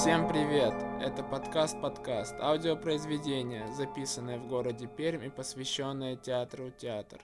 [0.00, 0.72] Всем привет!
[1.02, 7.20] Это подкаст-подкаст, аудиопроизведение, записанное в городе Пермь и посвященное театру «Театр».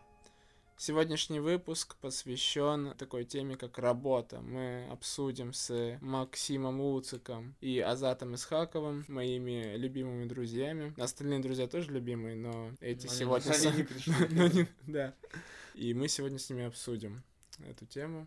[0.77, 4.41] Сегодняшний выпуск посвящен такой теме, как работа.
[4.41, 10.93] Мы обсудим с Максимом Луциком и Азатом Исхаковым, моими любимыми друзьями.
[11.01, 13.49] Остальные друзья тоже любимые, но эти Но они сегодня...
[13.49, 14.15] на с- самом деле не пришли.
[14.31, 15.15] Но не- Да.
[15.75, 17.23] И мы сегодня с ними обсудим
[17.69, 18.27] эту тему.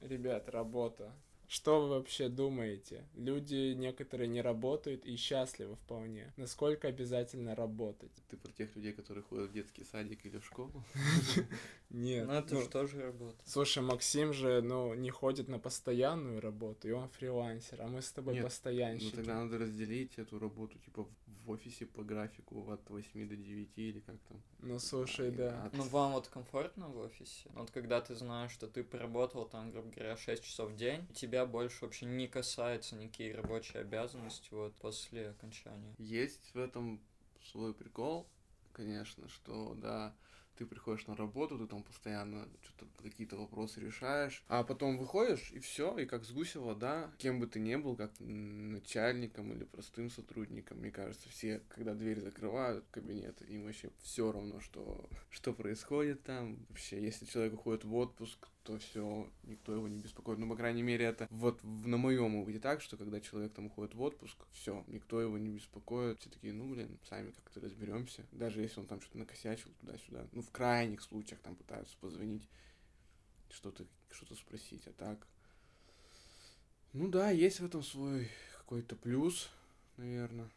[0.00, 1.12] Ребят, работа.
[1.48, 3.06] Что вы вообще думаете?
[3.14, 6.30] Люди некоторые не работают и счастливы вполне.
[6.36, 8.12] Насколько обязательно работать?
[8.28, 10.84] Ты про тех людей, которые ходят в детский садик или в школу?
[11.88, 12.26] Нет.
[12.26, 13.38] Ну это ну, же тоже работа.
[13.46, 18.12] Слушай, Максим же, ну, не ходит на постоянную работу, и он фрилансер, а мы с
[18.12, 19.16] тобой Нет, Ну постоянщики.
[19.16, 21.08] тогда надо разделить эту работу типа
[21.48, 24.40] в- офисе по графику от 8 до 9 или как там.
[24.60, 25.64] Ну, слушай, да.
[25.64, 27.48] от- Ну вам вот комфортно в офисе?
[27.54, 31.46] Вот когда ты знаешь, что ты поработал там, грубо говоря, 6 часов в день, тебя
[31.46, 35.94] больше вообще не касаются никакие рабочие обязанности вот после окончания.
[35.98, 37.00] Есть в этом
[37.42, 38.28] свой прикол,
[38.72, 40.14] конечно, что да,
[40.58, 45.60] ты приходишь на работу, ты там постоянно что-то какие-то вопросы решаешь, а потом выходишь и
[45.60, 50.10] все, и как с гуся вода, кем бы ты ни был, как начальником или простым
[50.10, 56.24] сотрудником, мне кажется, все, когда дверь закрывают кабинет, им вообще все равно, что, что происходит
[56.24, 56.66] там.
[56.68, 60.38] Вообще, если человек уходит в отпуск, то все, никто его не беспокоит.
[60.38, 63.94] Ну, по крайней мере, это вот на моем опыте так, что когда человек там уходит
[63.94, 66.20] в отпуск, все, никто его не беспокоит.
[66.20, 68.26] Все такие, ну, блин, сами как-то разберемся.
[68.30, 70.26] Даже если он там что-то накосячил туда-сюда.
[70.32, 72.46] Ну, в крайних случаях там пытаются позвонить,
[73.48, 75.26] что-то что спросить, а так.
[76.92, 79.48] Ну да, есть в этом свой какой-то плюс,
[79.96, 80.50] наверное.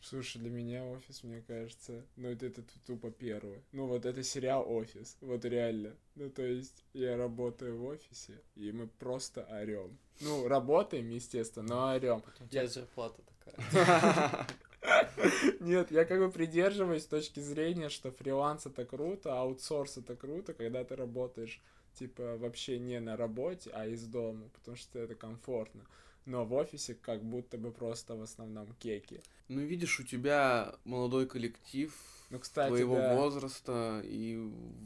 [0.00, 3.60] Слушай, для меня офис, мне кажется, ну это, это тупо первое.
[3.72, 5.96] Ну вот это сериал «Офис», вот реально.
[6.14, 9.98] Ну то есть я работаю в офисе, и мы просто орем.
[10.20, 12.22] Ну, работаем, естественно, но орем.
[12.40, 14.46] У тебя Я- зарплата такая.
[15.60, 20.54] Нет, я как бы придерживаюсь точки зрения, что фриланс это круто, а аутсорс это круто,
[20.54, 21.60] когда ты работаешь,
[21.94, 25.82] типа, вообще не на работе, а из дома, потому что это комфортно.
[26.24, 29.20] Но в офисе как будто бы просто в основном кеки.
[29.48, 31.94] Ну, видишь, у тебя молодой коллектив,
[32.30, 33.14] Ну, кстати, твоего да.
[33.14, 34.36] возраста, и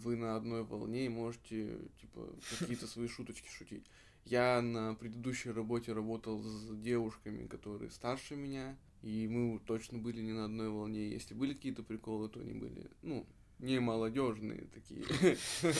[0.03, 2.29] вы на одной волне и можете, типа,
[2.59, 3.87] какие-то свои шуточки шутить.
[4.27, 10.33] Я на предыдущей работе работал с девушками, которые старше меня, и мы точно были не
[10.33, 11.09] на одной волне.
[11.09, 13.27] Если были какие-то приколы, то они были, ну,
[13.59, 15.05] не молодежные такие.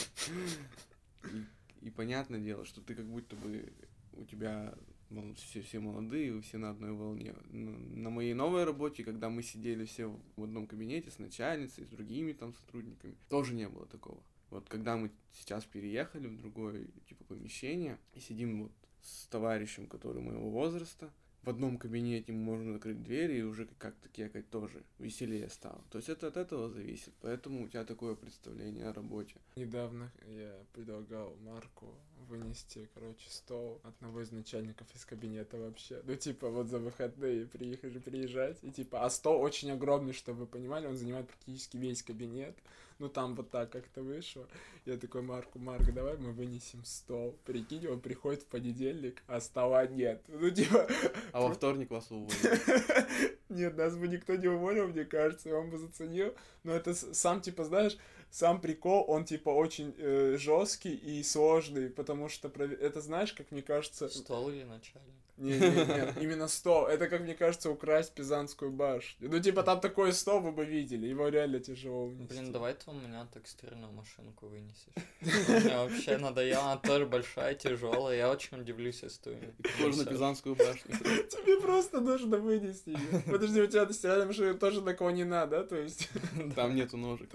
[1.83, 3.71] И, и понятное дело, что ты как будто бы
[4.15, 4.75] у тебя
[5.37, 7.35] все, все молодые, все на одной волне.
[7.51, 11.89] На, на моей новой работе, когда мы сидели все в одном кабинете с начальницей, с
[11.89, 14.23] другими там сотрудниками, тоже не было такого.
[14.51, 18.73] Вот когда мы сейчас переехали в другое типа помещение и сидим вот
[19.03, 21.11] с товарищем, который моего возраста,
[21.43, 25.83] в одном кабинете можно закрыть двери и уже как-то кекать тоже веселее стало.
[25.91, 27.15] То есть это от этого зависит.
[27.23, 29.37] Поэтому у тебя такое представление о работе.
[29.57, 31.95] Недавно я предлагал Марку
[32.29, 36.01] вынести, короче, стол одного из начальников из кабинета вообще.
[36.05, 38.59] Ну, типа, вот за выходные приехали приезжать.
[38.63, 42.57] И типа, а стол очень огромный, чтобы вы понимали, он занимает практически весь кабинет.
[43.01, 44.47] Ну, там вот так как-то вышло.
[44.85, 47.35] Я такой Марку, Марк, давай мы вынесем стол.
[47.47, 50.23] Прикинь, он приходит в понедельник, а стола нет.
[50.29, 50.87] Ну, типа,
[51.33, 52.31] А во вторник вас уволят.
[53.49, 56.35] нет, нас бы никто не уволил, мне кажется, и он бы заценил.
[56.63, 57.97] Но это сам, типа, знаешь,
[58.31, 59.95] сам прикол, он, типа, очень
[60.39, 64.09] жесткий и сложный, потому что, это знаешь, как мне кажется...
[64.09, 65.15] Стол или начальник?
[65.41, 66.87] Не, не, не, именно стол.
[66.87, 69.31] Это, как мне кажется, украсть Пизанскую башню.
[69.31, 72.35] Ну, типа, там такой стол вы бы видели, его реально тяжело унести.
[72.35, 74.93] Блин, давай ты у меня текстильную машинку вынесешь.
[75.21, 78.19] Мне вообще надоело, она тоже большая, тяжелая.
[78.19, 80.05] Я очень удивлюсь, если ты похоже на.
[80.11, 80.95] Пизанскую башню.
[80.95, 83.23] Тебе просто нужно вынести ее.
[83.27, 85.65] Подожди, у тебя стиральная машина тоже наклонена, да?
[85.65, 86.11] То есть...
[86.55, 87.31] Там нету ножек.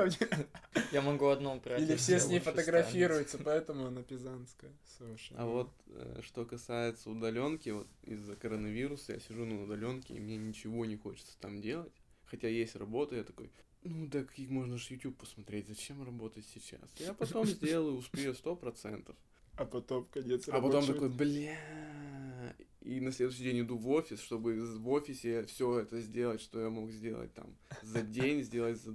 [0.92, 1.82] Я могу одну убрать.
[1.82, 4.72] Или все с ней фотографируются, поэтому она пизанская.
[4.98, 5.36] Слушай.
[5.38, 10.38] А вот э, что касается удаленки, вот из-за коронавируса я сижу на удаленке, и мне
[10.38, 11.94] ничего не хочется там делать.
[12.26, 13.52] Хотя есть работа, я такой,
[13.84, 16.90] ну да каких можно же YouTube посмотреть, зачем работать сейчас?
[16.98, 19.16] Я потом сделаю, успею сто процентов.
[19.58, 22.56] А потом конец А потом такой, бля.
[22.82, 26.70] И на следующий день иду в офис, чтобы в офисе все это сделать, что я
[26.70, 28.92] мог сделать там за день, сделать за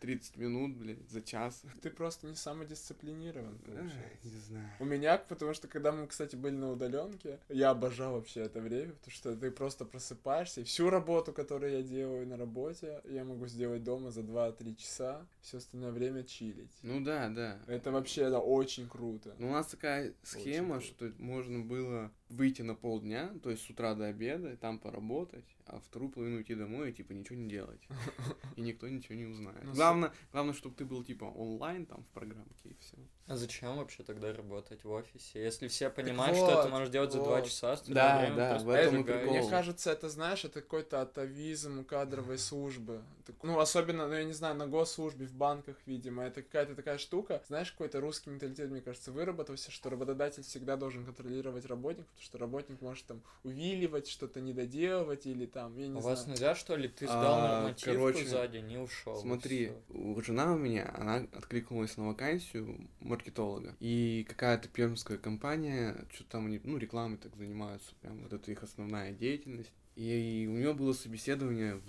[0.00, 1.62] 20-30 минут, блядь, за час.
[1.82, 4.00] Ты просто не самодисциплинирован, получается.
[4.24, 4.70] Не знаю.
[4.80, 8.92] У меня, потому что когда мы, кстати, были на удаленке, я обожал вообще это время,
[8.92, 13.46] потому что ты просто просыпаешься, и всю работу, которую я делаю на работе, я могу
[13.46, 16.76] сделать дома за 2-3 часа, все остальное время чилить.
[16.82, 17.60] Ну да, да.
[17.66, 19.34] Это вообще это очень круто.
[19.38, 23.94] Ну, у нас такая схема, что можно было выйти на полдня, то есть с утра
[23.94, 27.80] до обеда, и там поработать, а вторую половину уйти домой и, типа, ничего не делать.
[28.56, 29.62] И никто ничего не узнает.
[29.64, 32.96] Ну, Главное, главное, чтобы ты был, типа, онлайн там в программке, и все.
[33.26, 35.40] А зачем вообще тогда работать в офисе?
[35.42, 38.94] Если все понимают, что ты можешь делать за два часа, Да, время да, в этом
[38.94, 39.20] и сжигаешь.
[39.20, 39.38] прикол.
[39.38, 43.02] Мне кажется, это, знаешь, это какой-то атовизм кадровой службы.
[43.44, 46.24] Ну, особенно, ну, я не знаю, на госслужбе, в банках, видимо.
[46.24, 47.40] Это какая-то такая штука.
[47.46, 52.38] Знаешь, какой-то русский менталитет, мне кажется, выработался, что работодатель всегда должен контролировать работника, потому что
[52.38, 56.16] работник может там увиливать, что-то не доделывать или там, я не У знаю.
[56.16, 56.88] вас нельзя, что ли?
[56.88, 59.20] Ты сдал А, нормативку короче, за день и ушел.
[59.20, 63.76] Смотри, у- жена у меня, она откликнулась на вакансию маркетолога.
[63.80, 68.62] И какая-то пермская компания, что там они, ну, рекламой так занимаются, прям вот это их
[68.62, 69.72] основная деятельность.
[69.96, 71.86] И, у нее было собеседование в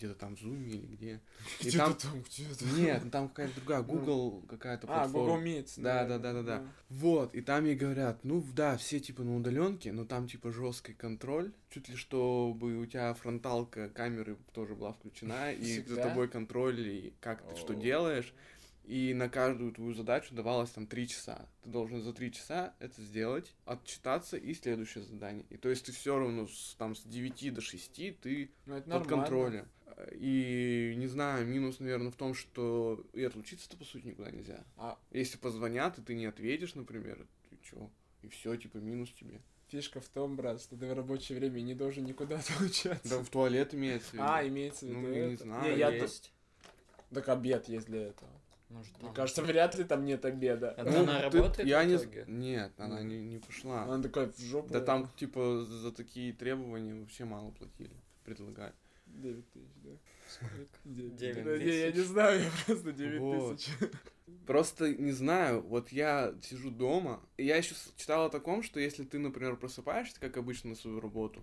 [0.00, 1.20] где-то там в Zoom или где.
[1.60, 1.94] И Где-то там...
[1.94, 2.64] там, где-то.
[2.76, 5.36] Нет, ну, там какая-то другая, Google какая-то А, платформа.
[5.36, 5.72] Google Meet.
[5.76, 6.66] Да, да, да, да, да.
[6.88, 10.94] Вот, и там ей говорят, ну да, все типа на удаленке, но там типа жесткий
[10.94, 16.80] контроль, чуть ли чтобы у тебя фронталка камеры тоже была включена, и за тобой контроль,
[16.80, 18.32] и как ты что делаешь.
[18.86, 21.46] И на каждую твою задачу давалось там три часа.
[21.62, 25.44] Ты должен за три часа это сделать, отчитаться и следующее задание.
[25.50, 28.86] И то есть ты все равно с, там с 9 до 6 ты Ну, под
[28.88, 29.04] нормально.
[29.08, 29.68] контролем.
[30.12, 34.64] И не знаю, минус, наверное, в том, что и отлучиться-то по сути никуда нельзя.
[34.76, 37.90] А Если позвонят, и ты не ответишь, например, ты чё?
[38.22, 39.40] И все, типа, минус тебе.
[39.68, 43.08] фишка в том, брат, что ты в рабочее время не должен никуда отлучаться.
[43.18, 44.24] Да в туалет имеется в виду.
[44.26, 45.42] А, имеется в виду Ну, я не это.
[45.44, 46.32] знаю, Не, я есть.
[47.14, 48.30] Так обед есть для этого.
[48.68, 49.14] Может, Мне там.
[49.14, 50.74] кажется, вряд ли там нет обеда.
[50.76, 51.96] Это Ну, она ты- работает я в не...
[51.96, 52.24] итоге?
[52.28, 53.04] Нет, она Ну.
[53.08, 53.84] не, не пошла.
[53.88, 54.72] Он такой в жопу.
[54.72, 57.90] Да там, типа, за такие требования вообще мало платили.
[58.24, 58.72] Предлагали.
[59.14, 59.90] 9 тысяч, да?
[60.28, 60.66] Сколько?
[60.84, 61.16] Девять.
[61.16, 62.06] Девять Да, не, Я не тысяч.
[62.06, 63.56] знаю, я просто 9 Вот.
[63.58, 63.70] тысяч.
[64.46, 69.04] Просто не знаю, вот я сижу дома, и я еще читал о таком, что если
[69.04, 71.40] ты, например, просыпаешься, как обычно, на свою работу,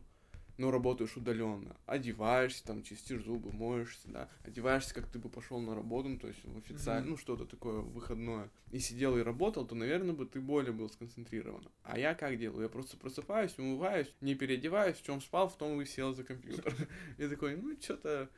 [0.57, 5.75] но работаешь удаленно, одеваешься, там, чистишь зубы, моешься, да, одеваешься, как ты бы пошел на
[5.75, 7.09] работу, ну, то есть в официально, Мгм.
[7.11, 11.63] ну, что-то такое выходное, и сидел и работал, то, наверное, бы ты более был сконцентрирован.
[11.83, 12.63] А я как делаю?
[12.63, 16.73] Я просто просыпаюсь, умываюсь, не переодеваюсь, в чем спал, в том и сел за компьютер.
[17.17, 18.29] И такой, ну, что-то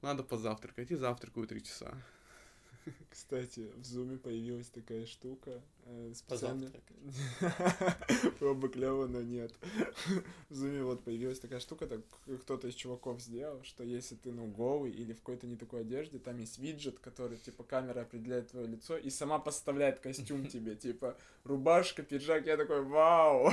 [0.00, 1.94] надо позавтракать, и завтракаю три часа.
[3.10, 5.60] Кстати, в зуме появилась такая штука.
[5.84, 8.36] э, специально- Позавтракать.
[8.40, 9.52] Было бы клево, но нет.
[10.48, 12.00] В зуме вот появилась такая штука, так
[12.42, 16.18] кто-то из чуваков сделал, что если ты, ну, голый или в какой-то не такой одежде,
[16.18, 21.16] там есть виджет, который, типа, камера определяет твое лицо и сама поставляет костюм тебе, типа,
[21.44, 23.52] рубашка, пиджак, я такой, вау!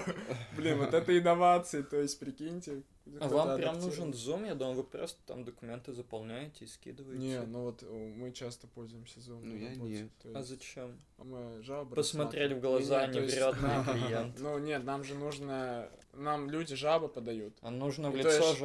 [0.56, 2.84] Блин, вот это инновации, то есть, прикиньте.
[3.20, 4.46] А вам прям нужен зум?
[4.46, 7.22] Я думал, вы просто там документы заполняете и скидываете.
[7.22, 9.42] Не, ну вот э, мы часто пользуемся Zoom.
[9.44, 11.00] Ну, на я то А зачем?
[11.18, 14.40] Мы жалобы Посмотреть в глаза, Не, не врет нам- клиент.
[14.40, 15.90] Ну нет, нам же нужно...
[16.14, 17.54] Нам люди жабы подают.
[17.62, 18.62] А нужно в лицо есть-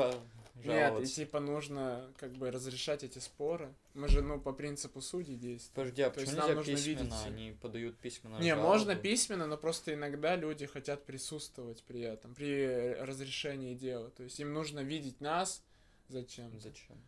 [0.55, 1.15] жа- Нет, и жаловаться.
[1.15, 3.73] типа нужно как бы разрешать эти споры.
[3.95, 5.75] Мы же, ну, по принципу судей действуем.
[5.89, 6.99] Подожди, а то есть почему нам нельзя нужно письменно?
[7.15, 8.69] видеть- Они подают письменно Не, жалобу.
[8.69, 14.11] можно письменно, но просто иногда люди хотят присутствовать при этом, при разрешении дела.
[14.11, 15.63] То есть им нужно видеть нас.
[16.09, 16.59] Зачем?
[16.61, 16.99] Зачем?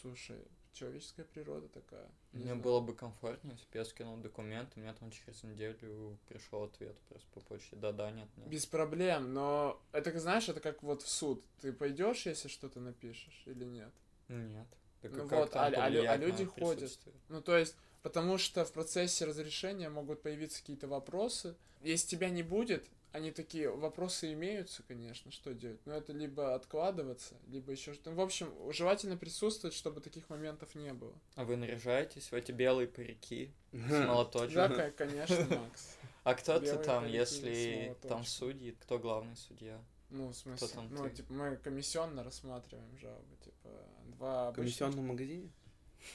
[0.00, 0.38] Слушай,
[0.72, 2.08] человеческая природа такая.
[2.32, 2.60] Не Мне знаю.
[2.62, 7.28] было бы комфортнее, если бы я скинул документы, мне там через неделю пришел ответ просто
[7.34, 7.76] по почте.
[7.76, 8.48] Да-да, нет, нет.
[8.48, 11.44] Без проблем, но это, знаешь, это как вот в суд.
[11.60, 13.92] Ты пойдешь, если что-то напишешь или нет?
[14.28, 14.66] Нет.
[15.02, 16.98] Так Ну вот, а- а а люди ходят.
[17.28, 21.56] Ну, то есть, потому что в процессе разрешения могут появиться какие-то вопросы.
[21.82, 25.80] Если тебя не будет, они такие, вопросы имеются, конечно, что делать?
[25.84, 28.12] Но это либо откладываться, либо еще что-то.
[28.12, 31.14] В общем, желательно присутствовать, чтобы таких моментов не было.
[31.34, 34.54] А вы наряжаетесь в эти белые парики с молоточком?
[34.54, 35.98] Да, конечно, Макс.
[36.24, 38.76] А кто ты там, если там судьи?
[38.80, 39.78] Кто главный судья?
[40.08, 43.70] Ну, в смысле, ну, типа, мы комиссионно рассматриваем жалобы, типа,
[44.08, 45.50] два В комиссионном магазине?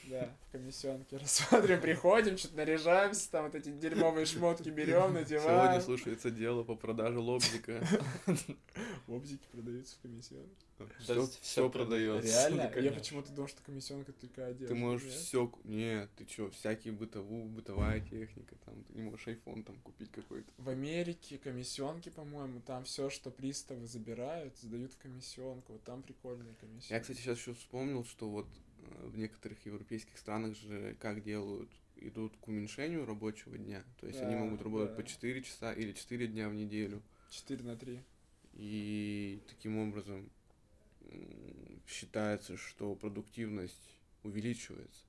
[0.04, 5.82] Да, в комиссионке рассматриваем, приходим, что-то наряжаемся, там вот эти дерьмовые шмотки берем, Сегодня надеваем.
[5.82, 7.86] слушается дело по продаже лобзика.
[9.06, 10.68] Лобзики продаются в комиссионке.
[11.00, 12.28] Все, все продается.
[12.28, 12.72] Реально?
[12.78, 14.68] Я почему-то думал, что комиссионка только одежда.
[14.68, 15.52] Ты можешь все...
[15.64, 20.50] Нет, ты чё, всякие бытовую, бытовая техника, там, ты не можешь айфон там купить какой-то.
[20.58, 25.72] В Америке комиссионки, по-моему, там все, что приставы забирают, сдают в комиссионку.
[25.72, 26.92] Вот там прикольные комиссионки.
[26.92, 28.46] Я, кстати, сейчас еще вспомнил, что вот
[29.02, 33.82] в некоторых европейских странах же как делают, идут к уменьшению рабочего дня.
[34.00, 35.02] То есть они Да, могут работать да.
[35.02, 37.02] по 4 часа или 4 дня в неделю.
[37.30, 38.00] 4 на 3.
[38.54, 40.30] И таким образом
[41.86, 45.04] считается, что продуктивность увеличивается.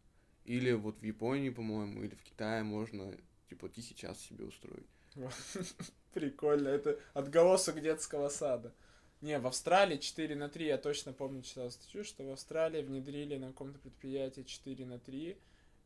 [0.46, 3.14] Или вот в Японии, по-моему, или в Китае можно
[3.50, 4.88] типа тихий час себе устроить.
[6.14, 8.74] Прикольно, это отголосок детского сада.
[9.22, 13.38] Не, в Австралии 4 на 3, я точно помню, читал статью, что в Австралии внедрили
[13.38, 15.38] на каком-то предприятии 4 на 3,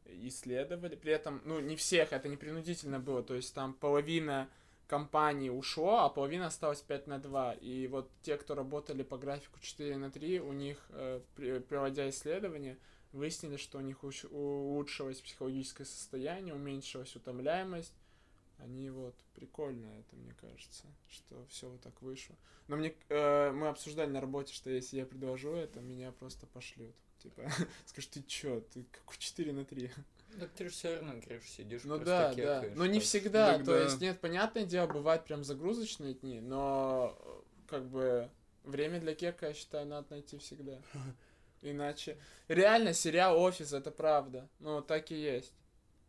[0.05, 0.95] исследовали.
[0.95, 4.49] При этом, ну, не всех, это не принудительно было, то есть там половина
[4.87, 7.53] компаний ушло, а половина осталась 5 на 2.
[7.53, 11.21] И вот те, кто работали по графику 4 на 3, у них, э,
[11.67, 12.77] проводя исследования,
[13.11, 17.93] выяснили, что у них уч- улучшилось психологическое состояние, уменьшилась утомляемость,
[18.63, 22.35] они вот прикольно это, мне кажется, что все вот так вышло.
[22.67, 26.95] Но мне э, мы обсуждали на работе, что если я предложу это, меня просто пошлют.
[27.19, 27.49] Типа,
[27.85, 29.91] скажешь, ты чё, ты какой 4 на 3?
[30.39, 32.67] Так ты же все равно, говоришь, сидишь Ну просто да, да.
[32.75, 33.57] Но не всегда.
[33.57, 33.83] Так То да.
[33.83, 38.29] есть, нет, понятное дело, бывают прям загрузочные дни, но э, как бы
[38.63, 40.79] время для кека, я считаю, надо найти всегда.
[41.61, 42.17] Иначе.
[42.47, 44.49] Реально, сериал офис, это правда.
[44.59, 45.53] Ну, так и есть.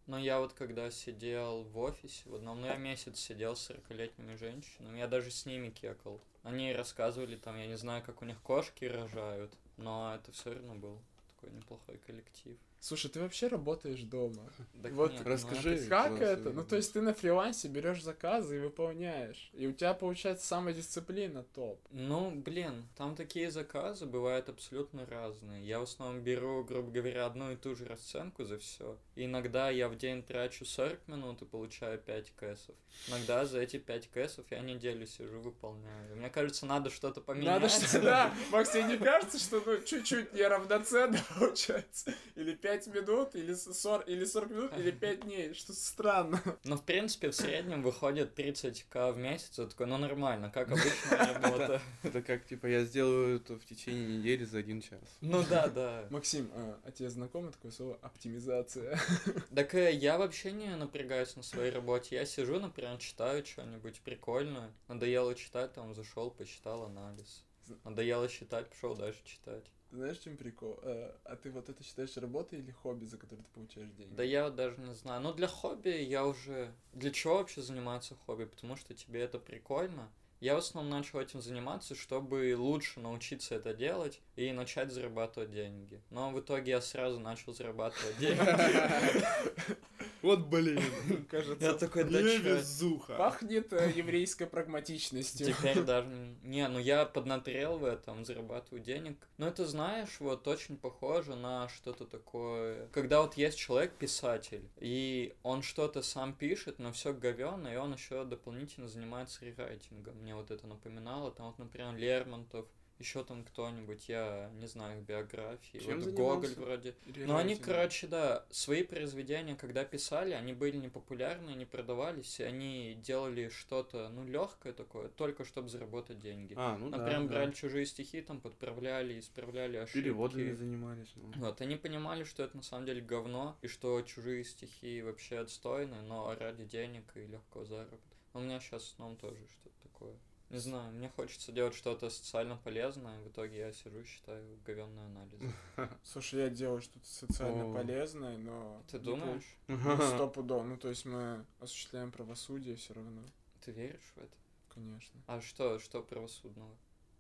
[0.07, 4.35] Но я вот когда сидел в офисе, в одном, ну я месяц сидел с 40-летними
[4.35, 6.21] женщинами, я даже с ними кекал.
[6.43, 10.75] Они рассказывали там, я не знаю, как у них кошки рожают, но это все равно
[10.75, 10.99] был
[11.35, 12.59] такой неплохой коллектив.
[12.85, 14.43] Слушай, ты вообще работаешь дома?
[14.83, 15.77] Так Вот нет, ну расскажи.
[15.77, 16.51] это- Как это?
[16.51, 19.51] Ну, то есть ты на фрилансе берешь заказы и выполняешь.
[19.55, 21.81] И у тебя получается самодисциплина топ.
[21.91, 25.67] Ну, блин, там такие заказы бывают абсолютно разные.
[25.67, 28.99] Я в основном беру, грубо говоря, одну и ту же расценку за все.
[29.17, 32.75] иногда я в день трачу 40 минут и получаю 5 кэсов.
[33.09, 36.17] Иногда за эти 5 кэсов я неделю сижу, выполняю.
[36.17, 37.63] Мне кажется, надо что-то поменять.
[37.63, 38.35] Надо что да.
[38.51, 42.13] Макс, тебе не кажется, что ну чуть-чуть неравноценно получается?
[42.35, 45.55] Или 5 минут, или 40, или 40 минут, или 5 дней.
[45.55, 46.41] Что странно.
[46.65, 49.59] Ну, в принципе, в среднем выходит 30к в месяц.
[49.59, 51.83] Я такой, ну нормально, как обычная работа.
[52.03, 55.01] Это как, типа, я сделаю это в течение недели за один час.
[55.21, 56.07] Ну да, да.
[56.11, 58.99] Максим, а, а тебе знакомо такое слово оптимизация?
[59.55, 62.17] Так э, я вообще не напрягаюсь на своей работе.
[62.17, 64.71] Я сижу, например, читаю что-нибудь прикольное.
[64.89, 67.45] Надоело читать, там зашел, почитал анализ.
[67.85, 69.65] Надоело читать, пошел дальше читать.
[69.95, 70.81] Знаешь, чем прикол?
[70.83, 74.13] А, а ты вот это считаешь работой или хобби, за которое ты получаешь деньги?
[74.15, 75.21] Да я вот даже не знаю.
[75.21, 76.75] Ну, для хобби я уже...
[76.93, 78.45] Для чего вообще заниматься хобби?
[78.45, 80.11] Потому что тебе это прикольно.
[80.41, 86.03] Я в основном начал этим заниматься, чтобы лучше научиться это делать и начать зарабатывать деньги.
[86.11, 88.41] Но в итоге я сразу начал зарабатывать деньги.
[90.23, 90.81] Вот блин.
[91.31, 92.23] Кажется, Я такой, да?
[92.23, 93.15] Невезуха.
[93.15, 95.55] пахнет э, еврейской прагматичностью.
[95.55, 96.09] Теперь даже...
[96.43, 99.19] Не, ну я поднатрел в этом, зарабатываю денег.
[99.37, 102.89] Но это, знаешь, вот очень похоже на что-то такое...
[102.89, 108.25] Когда вот есть человек-писатель, и он что-то сам пишет, но все говёно, и он еще
[108.25, 110.17] дополнительно занимается рерайтингом.
[110.17, 111.31] Мне вот это напоминало.
[111.31, 112.67] Там вот, например, Лермонтов,
[112.99, 115.79] еще там кто-нибудь, я не знаю их биографии.
[115.79, 116.95] Чем вот Гоголь вроде.
[117.07, 122.45] Или Ну, они, короче, да, свои произведения, когда писали, они были непопулярны, не продавались, и
[122.45, 126.55] они делали что-то, ну, легкое такое, только чтобы заработать деньги.
[126.57, 126.99] А, ну да.
[126.99, 127.29] Например, да.
[127.29, 130.01] брали чужие стихи, там подправляли, исправляли ошибки.
[130.01, 131.13] Переводами занимались.
[131.17, 131.33] ну.
[131.37, 136.01] Вот, они понимали, что это на самом деле говно, и что чужие стихи вообще отстойны,
[136.03, 137.99] но ради денег и легкого заработка.
[138.35, 140.15] У меня сейчас в основном тоже что-то такое.
[140.55, 145.53] Не знаю, мне хочется делать что-то социально полезное, в итоге я сижу, считаю говенные анализы.
[146.05, 148.81] Слушай, я делаю что-то социально полезное, но...
[148.89, 149.43] Ты думаешь?
[149.67, 150.65] получ- Сто пудов.
[150.65, 153.23] Ну, то есть мы осуществляем правосудие все равно,
[153.65, 154.37] Ты веришь в это?
[154.73, 155.21] конечно.
[155.27, 156.71] А что, что правосудного?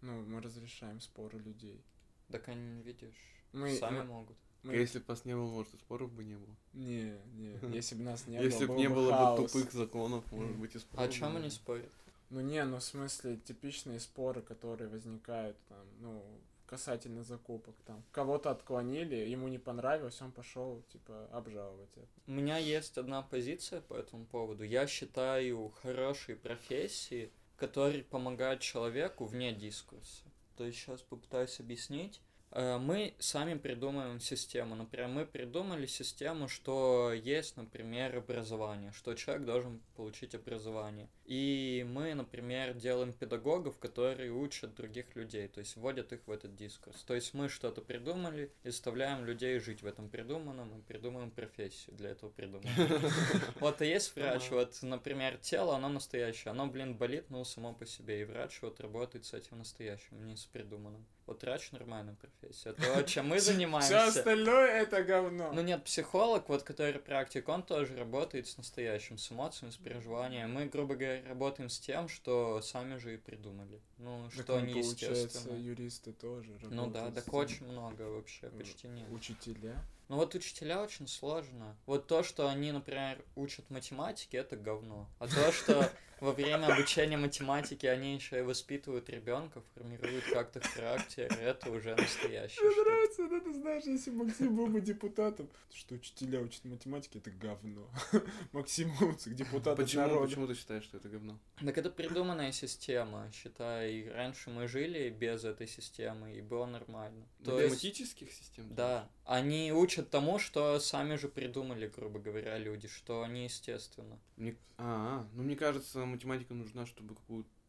[0.00, 1.82] Ну, мы разрешаем споры людей.
[2.30, 3.16] Так они, видишь,
[3.52, 4.36] Мы- сами мы- могут.
[4.62, 6.54] Мы- Если бы нас не было, может, и споров бы не было.
[6.72, 10.30] Не, не, если бы нас не Если было, бы не был было бы тупых законов,
[10.30, 11.90] может быть, и А споров о чем они спорят?
[12.30, 16.24] Ну не, ну в смысле типичные споры, которые возникают там, ну,
[16.66, 18.02] касательно закупок там.
[18.12, 22.08] Кого-то отклонили, ему не понравилось, он пошел, типа, обжаловать это.
[22.26, 24.64] У меня есть одна позиция по этому поводу.
[24.64, 30.24] Я считаю хорошие профессии, которые помогают человеку вне дискурса.
[30.56, 32.20] То есть сейчас попытаюсь объяснить.
[32.54, 34.76] Э, Мы сами придумываем систему.
[34.76, 41.08] Например, мы придумали систему, что есть, например, образование, что человек должен получить образование.
[41.24, 46.54] И мы, например, делаем педагогов, которые учат других людей, то есть вводят их в этот
[46.54, 47.02] дискурс.
[47.02, 51.96] То есть мы что-то придумали и заставляем людей жить в этом придуманном и придумываем профессию
[51.96, 53.00] для этого придуманного.
[53.60, 57.86] Вот и есть врач, вот, например, тело, оно настоящее, оно, блин, болит, ну, само по
[57.86, 61.06] себе, и врач вот работает с этим настоящим, не с придуманным.
[61.26, 62.43] Вот врач нормальная профессия.
[62.44, 62.72] Профессия.
[62.72, 64.04] То, чем мы Все занимаемся.
[64.04, 65.52] остальное это говно.
[65.52, 70.52] Ну нет, психолог, вот который практик, он тоже работает с настоящим, с эмоциями, с переживанием.
[70.52, 73.80] Мы, грубо говоря, работаем с тем, что сами же и придумали.
[73.98, 75.56] Ну, Так что он, не получается, естественно.
[75.56, 79.06] юристы тоже Ну да, работают так очень много вообще, Э, почти нет.
[79.10, 79.82] Учителя.
[80.08, 81.76] Ну вот учителя очень сложно.
[81.86, 85.08] Вот то, что они, например, учат математике, это говно.
[85.18, 91.32] А то, что во время обучения математики они еще и воспитывают ребенка, формируют как-то характер,
[91.40, 92.64] это уже настоящее.
[92.64, 97.30] Мне нравится, да, ты знаешь, если Максим был бы депутатом, что учителя учат математике, это
[97.30, 97.88] говно.
[98.52, 100.26] Максим Луцик, депутат Почему, народа.
[100.26, 101.38] почему ты считаешь, что это говно?
[101.56, 104.08] Так это придуманная система, считай.
[104.10, 107.26] Раньше мы жили без этой системы, и было нормально.
[107.44, 108.68] То есть, Математических систем?
[108.68, 114.18] ты да, они учат тому, что сами же придумали, грубо говоря, люди, что неестественно.
[114.36, 114.56] Мне...
[114.76, 117.14] А, а, ну мне кажется, математика нужна, чтобы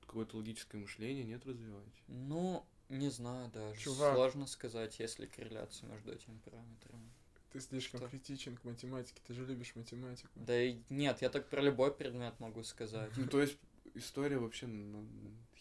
[0.01, 1.85] какое-то логическое мышление, нет, развивать.
[2.07, 3.79] Ну, не знаю даже.
[3.79, 4.15] Чувак.
[4.15, 7.09] Сложно сказать, есть ли корреляция между этими параметрами.
[7.51, 8.09] Ты слишком Что?
[8.09, 10.29] критичен к математике, ты же любишь математику.
[10.35, 13.11] Да и нет, я так про любой предмет могу сказать.
[13.15, 13.57] Ну, то есть,
[13.93, 15.07] история вообще ну,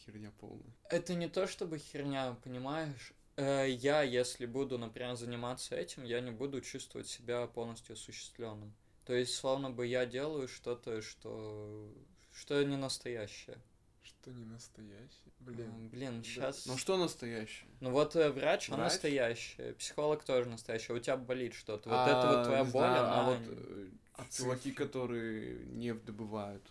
[0.04, 0.74] херня полная.
[0.90, 3.12] Это не то чтобы херня, понимаешь?
[3.36, 8.74] Э, Я, если буду, например, заниматься этим, я не буду чувствовать себя полностью осуществленным.
[9.04, 11.92] То есть, словно бы я делаю что-то, что
[12.34, 13.56] что не настоящее.
[14.02, 15.32] Что не настоящий?
[15.40, 15.88] Блин, Блин.
[15.88, 16.66] блин, сейчас.
[16.66, 17.68] Ну что настоящее?
[17.80, 18.92] Ну вот э, врач, он Врач?
[18.92, 21.88] настоящий, психолог тоже настоящий, у тебя болит что-то.
[21.88, 23.20] Вот А, это вот твоя не боль, знаю, она...
[23.20, 26.62] а вот э, А чуваки, которые нефть добывают.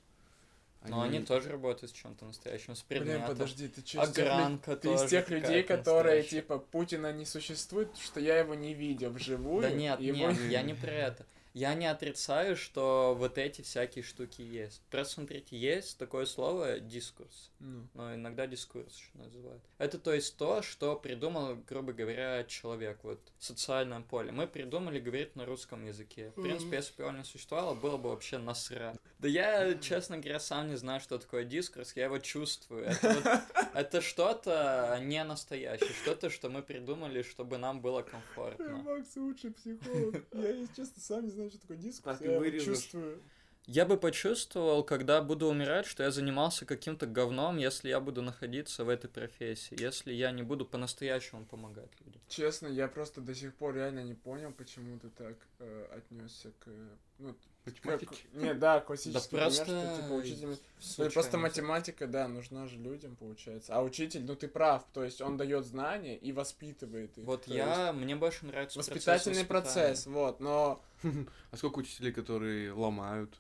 [0.86, 3.30] Но они тоже работают с чем-то настоящим, с Блин, предметом.
[3.30, 6.42] подожди, ты лю- Огранка ты из тоже тех людей, которые, настоящая.
[6.42, 9.62] типа, Путина не существует, что я его не видел вживую?
[9.62, 10.30] Да нет, его...
[10.32, 11.26] нет, я не про это.
[11.54, 14.82] Я не отрицаю, что вот эти всякие штуки есть.
[14.90, 17.52] Просто смотрите, есть такое слово дискурс.
[17.60, 19.64] Ну, Но иногда дискурс еще называют.
[19.78, 24.32] Это то есть то, что придумал, грубо говоря, человек, вот социальное поле.
[24.32, 26.32] Мы придумали говорить на русском языке.
[26.36, 28.98] В принципе, если бы его не существовало, было бы вообще насрать.
[29.24, 32.86] Да я, честно говоря, сам не знаю, что такое дискурс, я его чувствую.
[32.86, 38.68] Это, вот- это что-то не настоящее, что-то, что мы придумали, чтобы нам было комфортно.
[38.84, 40.24] Макс лучший психолог.
[40.34, 42.20] Я, если честно, сам не знаю, что такое дискурс.
[42.22, 43.22] Я его чувствую.
[43.66, 48.84] Я бы почувствовал, когда буду умирать, что я занимался каким-то говном, если я буду находиться
[48.84, 52.22] в этой профессии, если я не буду по-настоящему помогать людям.
[52.28, 56.68] Честно, я просто до сих пор реально не понял, почему ты так э, отнесся к...
[56.68, 56.88] э,
[57.20, 58.06] Ну, Математики.
[58.06, 60.58] как- Не, да, классический Да пример, что, просто типа, учитель...
[60.98, 63.74] Ну, просто математика, да, нужна же людям, получается.
[63.76, 67.24] А учитель, ну ты прав, то есть он дает знания и воспитывает их.
[67.24, 70.84] Вот я, мне больше нравится есть процесс Воспитательный процесс, вот, но...
[71.52, 73.40] А сколько учителей, которые ломают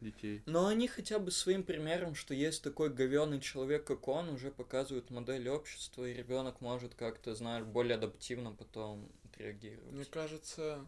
[0.00, 0.42] детей?
[0.46, 5.10] Но они хотя бы своим примером, что есть такой говёный человек, как он, уже показывают
[5.10, 9.92] модель общества, и ребенок может как-то, знаешь, более адаптивно потом отреагировать.
[9.92, 10.84] Мне кажется,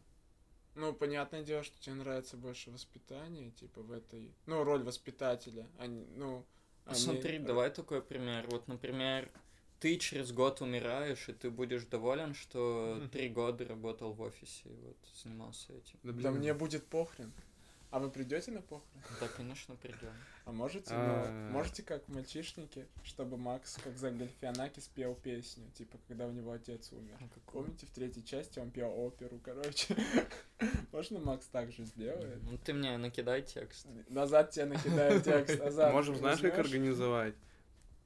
[0.76, 4.32] ну, понятное дело, что тебе нравится больше воспитание, типа, в этой...
[4.46, 6.44] Ну, роль воспитателя, а не, ну...
[6.84, 8.46] а не- Смотри, давай такой пример.
[8.48, 9.28] Вот, например,
[9.80, 14.76] ты через год умираешь, и ты будешь доволен, что три года работал в офисе и
[14.76, 15.98] вот занимался этим.
[16.02, 16.34] Да, Да блин.
[16.38, 17.32] мне будет похрен.
[17.90, 19.00] А вы придете на похрен?
[19.20, 20.12] Да, конечно, придем.
[20.44, 21.30] А можете, А.
[21.30, 26.52] ну, можете как мальчишники, чтобы Макс, как за Гальфианаки, спел песню, типа, когда у него
[26.52, 27.16] отец умер.
[27.20, 27.50] А?
[27.52, 29.96] Помните, в третьей части он пел оперу, короче?
[30.92, 32.42] Можно Макс так же сделает?
[32.42, 33.86] Ну ты мне накидай текст.
[34.08, 35.92] Назад тебе накидаю текст, назад.
[35.92, 37.34] Можем, знаешь, как организовать?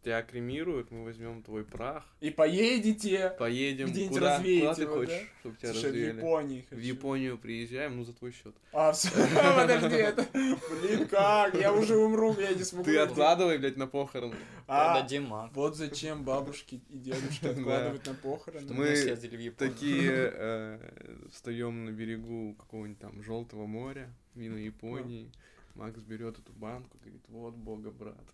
[0.03, 3.35] Тебя кремируют, мы возьмем твой прах, И поедете!
[3.39, 6.17] поедем Где-нибудь куда, куда ты его, хочешь, чтобы тебя Слушай, в развеяли.
[6.17, 6.81] Японии В хочу.
[6.81, 8.57] Японию приезжаем, ну за твой счет.
[8.73, 8.95] А,
[9.57, 10.27] подожди, это...
[10.33, 11.55] Блин, как?
[11.55, 12.85] Я уже умру, я не смогу.
[12.85, 14.37] Ты откладывай, блядь, на похороны.
[14.67, 15.51] А, маг.
[15.53, 17.51] вот зачем бабушки и дедушки Да.
[17.51, 18.73] откладывать на похороны.
[18.73, 19.75] Мы мы съездили в Японию.
[19.75, 25.31] Такие э, встаем на берегу какого-нибудь там желтого моря, мимо Японии.
[25.75, 28.25] Макс берет эту банку, говорит, вот бога, брат.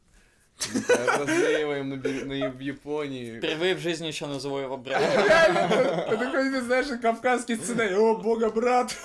[0.58, 3.38] Развеиваем в Японии.
[3.38, 5.08] Впервые в жизни еще назову его братом.
[5.08, 7.94] Это такой, ты знаешь, кавказский сценарий.
[7.94, 8.96] О, бога, брат!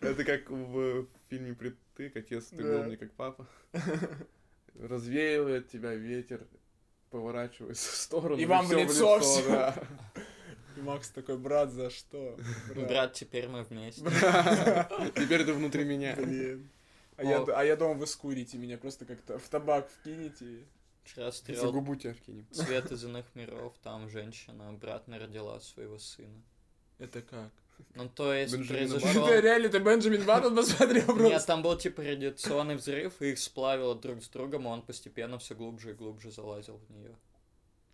[0.00, 3.46] Это как в фильме «Притык», отец, ты был мне как папа.
[4.80, 6.46] Развеивает тебя ветер,
[7.10, 8.36] поворачивается в сторону.
[8.36, 9.74] И вам в лицо да.
[10.76, 12.36] И Макс такой, брат, за что?
[12.76, 14.02] Брат, теперь мы вместе.
[15.16, 16.14] Теперь ты внутри меня.
[16.16, 16.68] Блин.
[17.16, 17.24] А О.
[17.24, 20.64] я, а я думал, вы скурите меня, просто как-то в табак вкинете.
[21.12, 22.46] Вчера За стрел губу тебя вкинем.
[22.50, 26.42] Свет из иных миров, там женщина обратно родила своего сына.
[26.98, 27.50] Это как?
[27.94, 29.26] Ну, то есть Бенджамина произошел...
[29.26, 31.46] Ты реально, ты Бенджамин Баттон посмотрел Нет, просто?
[31.46, 35.54] там был типа радиационный взрыв, и их сплавило друг с другом, и он постепенно все
[35.54, 37.16] глубже и глубже залазил в нее.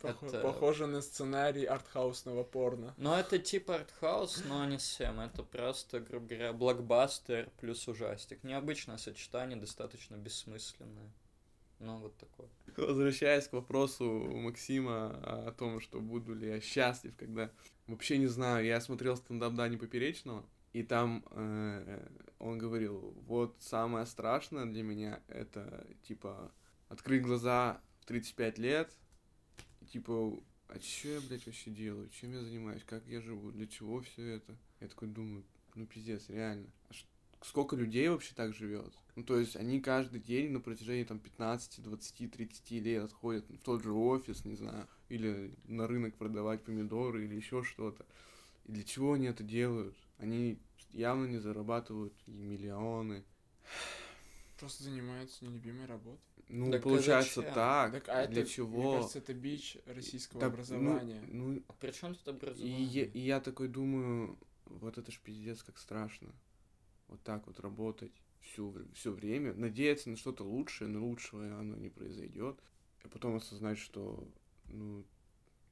[0.01, 2.95] Пох- Это- Похоже на сценарий артхаусного порно.
[2.97, 5.21] Но это типа артхаус, но не совсем.
[5.21, 8.43] Это просто, грубо говоря, блокбастер плюс ужастик.
[8.43, 11.11] Необычное сочетание, достаточно бессмысленное.
[11.85, 12.49] Но вот такое.
[12.77, 15.11] Возвращаясь к вопросу Максима
[15.47, 17.51] о том, что буду ли я счастлив, когда...
[17.87, 24.07] Вообще не знаю, я смотрел стендап Дани Поперечного, и там э, он говорил, вот самое
[24.07, 26.51] страшное для меня это, типа,
[26.89, 28.97] открыть глаза в 35 лет,
[29.83, 32.09] и, типа, а что я, блядь, вообще делаю?
[32.09, 32.83] Чем я занимаюсь?
[32.85, 33.53] Как я живу?
[33.53, 34.57] Для чего все это?
[34.81, 35.45] Я такой думаю,
[35.75, 36.67] ну пиздец, реально.
[36.89, 37.07] А ш-
[37.45, 38.93] сколько людей вообще так живет?
[39.17, 43.59] Ну, то есть они каждый день на протяжении там 15, 20, 30 лет ходят в
[43.59, 48.05] тот же офис, не знаю, или на рынок продавать помидоры или еще что-то.
[48.65, 49.97] И для чего они это делают?
[50.19, 50.59] Они
[50.91, 53.25] явно не зарабатывают и миллионы.
[54.59, 56.21] Просто занимаются нелюбимой работой.
[56.49, 57.55] Ну, Так получается зачем?
[57.55, 57.93] так.
[57.93, 58.83] Так, а для это, чего?
[58.83, 61.23] мне кажется, это бич российского Так, ну, образования.
[61.29, 62.85] Ну, А при чем тут и, образование?
[62.85, 66.33] я, и я такой думаю, вот это ж пиздец, как страшно.
[67.15, 71.89] Вот так вот работать всю, все время, надеяться на что-то лучшее, но лучшего оно не
[71.89, 72.59] произойдет.
[73.05, 74.29] А потом осознать, что,
[74.67, 75.05] ну,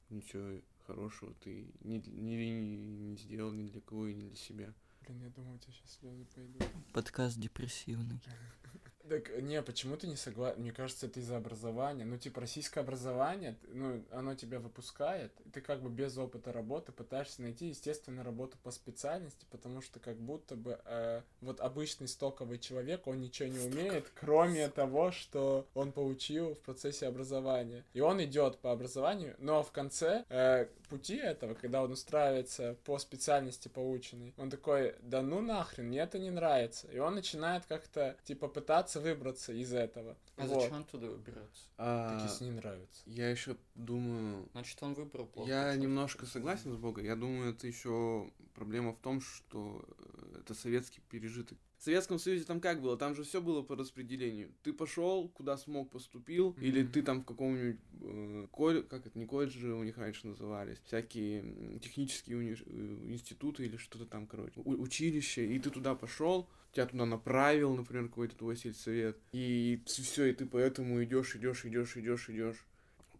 [0.09, 4.73] ничего хорошего ты не, не, не сделал ни для кого и не для себя.
[5.01, 6.63] Блин, я думаю, у тебя сейчас слезы пойдут.
[6.93, 8.21] Подкаст депрессивный.
[9.09, 10.61] Так, не, почему ты не согласен?
[10.61, 12.05] Мне кажется, это из-за образования.
[12.05, 17.41] Ну, типа, российское образование, ну, оно тебя выпускает, ты как бы без опыта работы пытаешься
[17.41, 23.05] найти, естественно, работу по специальности, потому что как будто бы э, вот обычный стоковый человек,
[23.05, 27.83] он ничего не умеет, кроме того, что он получил в процессе образования.
[27.93, 32.97] И он идет по образованию, но в конце э, пути этого, когда он устраивается по
[32.99, 36.87] специальности полученной, он такой, да ну нахрен, мне это не нравится.
[36.87, 40.17] И он начинает как-то, типа, пытаться выбраться из этого.
[40.37, 40.63] А Вот.
[40.63, 41.63] зачем туда выбираться?
[41.77, 43.01] А, Так если не нравится.
[43.05, 45.49] я еще думаю, Значит, он выбрал плохо.
[45.49, 47.03] Я немножко согласен с Богом.
[47.03, 51.57] Я думаю, это еще проблема в том, что э, это советский пережиток.
[51.83, 52.95] В Советском Союзе там как было?
[52.95, 54.53] Там же все было по распределению.
[54.63, 56.91] Ты пошел, куда смог, поступил, или Мгм.
[56.93, 61.79] ты там в каком-нибудь э, колле- как это не колледжи у них раньше назывались, всякие
[61.79, 66.85] технические уни- э, институты или что-то там, короче, у- училище, и ты туда пошел, тебя
[66.85, 72.29] туда направил, например, какой-то твой сельсовет, и все, и ты поэтому идешь, идешь, идешь, идешь,
[72.29, 72.65] идешь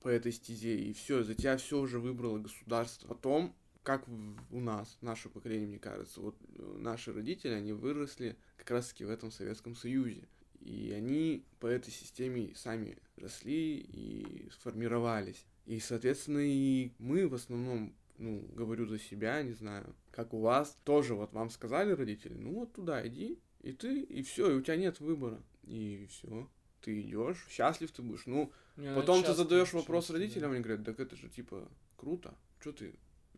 [0.02, 3.10] по этой стезе, и все, за тебя все уже выбрало государство.
[3.10, 8.72] Потом, как у нас, наше поколение, мне кажется, вот э, наши родители, они выросли как
[8.72, 10.28] раз-таки в этом Советском Союзе.
[10.62, 15.46] И они по этой системе сами росли и сформировались.
[15.66, 20.78] И, соответственно, и мы в основном, ну, говорю за себя, не знаю, как у вас,
[20.86, 24.62] тоже вот вам сказали родители, ну вот туда иди, и ты, и все, и у
[24.62, 25.42] тебя нет выбора.
[25.64, 26.50] И все,
[26.82, 28.26] ты идешь, счастлив ты будешь.
[28.26, 30.56] Ну, Мне Потом ты задаешь вопрос родителям, да.
[30.56, 32.94] они говорят, так это же типа круто, что ты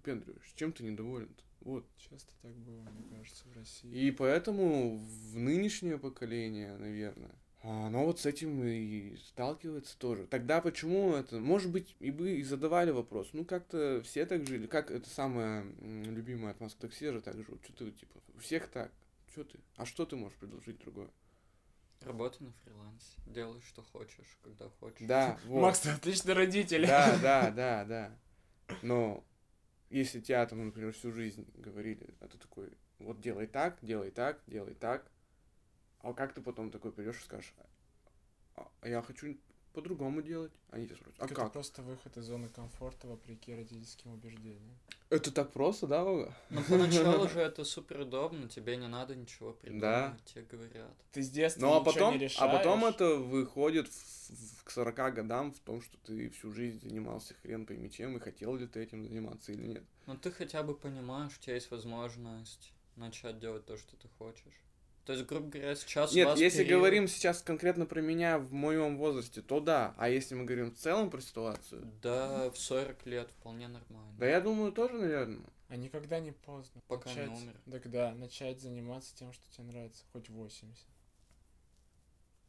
[0.05, 1.43] выпендриваешь, чем ты недоволен -то?
[1.61, 1.85] Вот.
[1.97, 3.89] Часто так было, мне кажется, в России.
[3.89, 7.31] И поэтому в нынешнее поколение, наверное,
[7.63, 10.27] оно вот с этим и сталкивается тоже.
[10.27, 11.39] Тогда почему это?
[11.39, 13.29] Может быть, и бы и задавали вопрос.
[13.33, 14.67] Ну, как-то все так жили.
[14.67, 17.63] Как это самое любимое от Москвы такси же так живут.
[17.63, 18.91] Что ты, типа, у всех так.
[19.31, 19.59] Что ты?
[19.77, 21.09] А что ты можешь предложить другое?
[22.01, 23.17] Работай на фрилансе.
[23.25, 25.07] Делай, что хочешь, когда хочешь.
[25.07, 25.61] Да, вот.
[25.63, 26.85] Макс, ты отличный родитель.
[26.85, 28.19] Да, да, да, да.
[28.83, 29.23] Но
[29.89, 34.41] если тебя там, например, всю жизнь говорили, а ты такой, вот делай так, делай так,
[34.47, 35.09] делай так,
[35.99, 37.53] а как ты потом такой придешь и скажешь,
[38.55, 39.35] а, а я хочу
[39.75, 40.51] по-другому делать?
[40.71, 41.51] Они тебя спрашивают, а это как?
[41.53, 44.77] просто выход из зоны комфорта вопреки родительским убеждениям.
[45.11, 46.35] Это так просто, да, Вова?
[46.49, 50.93] Но поначалу же это супер удобно, тебе не надо ничего придумывать, тебе говорят.
[51.11, 52.51] Ты с детства Ну, а ничего потом, не а решаешь.
[52.57, 57.35] потом это выходит в- в- к 40 годам в том, что ты всю жизнь занимался
[57.35, 59.83] хрен пойми чем, и хотел ли ты этим заниматься или нет.
[60.07, 64.53] Но ты хотя бы понимаешь, у тебя есть возможность начать делать то, что ты хочешь.
[65.05, 68.39] То есть, грубо говоря, сейчас у Нет, вас если период- говорим сейчас конкретно про меня
[68.39, 69.93] в моем возрасте, то да.
[69.97, 74.11] А если мы говорим в целом про ситуацию, Да, в 40 лет вполне нормально.
[74.17, 75.45] да я думаю, тоже, наверное.
[75.69, 76.81] А никогда не поздно.
[76.87, 77.53] Пока не начать, умер.
[77.71, 80.85] Так да, начать заниматься тем, что тебе нравится, хоть 80.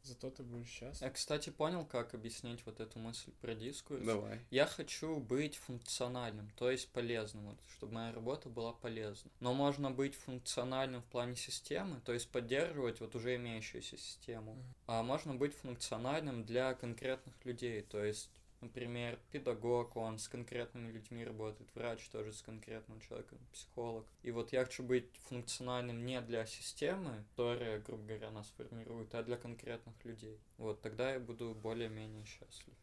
[0.03, 1.01] Зато ты будешь счастлив.
[1.01, 4.03] Я, кстати, понял, как объяснить вот эту мысль про дискурс.
[4.05, 4.39] Давай.
[4.49, 9.29] Я хочу быть функциональным, то есть полезным, вот, чтобы моя работа была полезна.
[9.39, 14.53] Но можно быть функциональным в плане системы, то есть поддерживать вот уже имеющуюся систему.
[14.53, 14.63] Мгм.
[14.87, 18.29] А можно быть функциональным для конкретных людей, то есть
[18.61, 24.05] Например, педагог, он с конкретными людьми работает, врач тоже с конкретным человеком, психолог.
[24.23, 29.23] И вот я хочу быть функциональным не для системы, которая, грубо говоря, нас формирует, а
[29.23, 30.39] для конкретных людей.
[30.57, 32.73] Вот тогда я буду более-менее счастлив.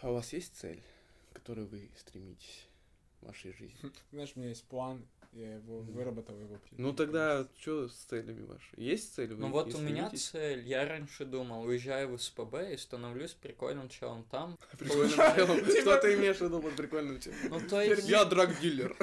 [0.00, 0.82] А у вас есть цель?
[1.32, 2.66] к которой вы стремитесь
[3.20, 3.90] в вашей жизни?
[4.12, 6.58] Знаешь, у меня есть план, я его выработал его.
[6.72, 8.80] Ну тогда что с целями вашими?
[8.80, 9.34] Есть цели?
[9.34, 14.24] Ну вот у меня цель, я раньше думал, уезжаю в СПБ и становлюсь прикольным челом
[14.30, 14.58] там.
[14.78, 15.58] Прикольным челом.
[15.64, 17.36] Что ты имеешь в виду под прикольным челом?
[17.48, 18.08] Ну то есть...
[18.08, 18.96] Я драг-дилер.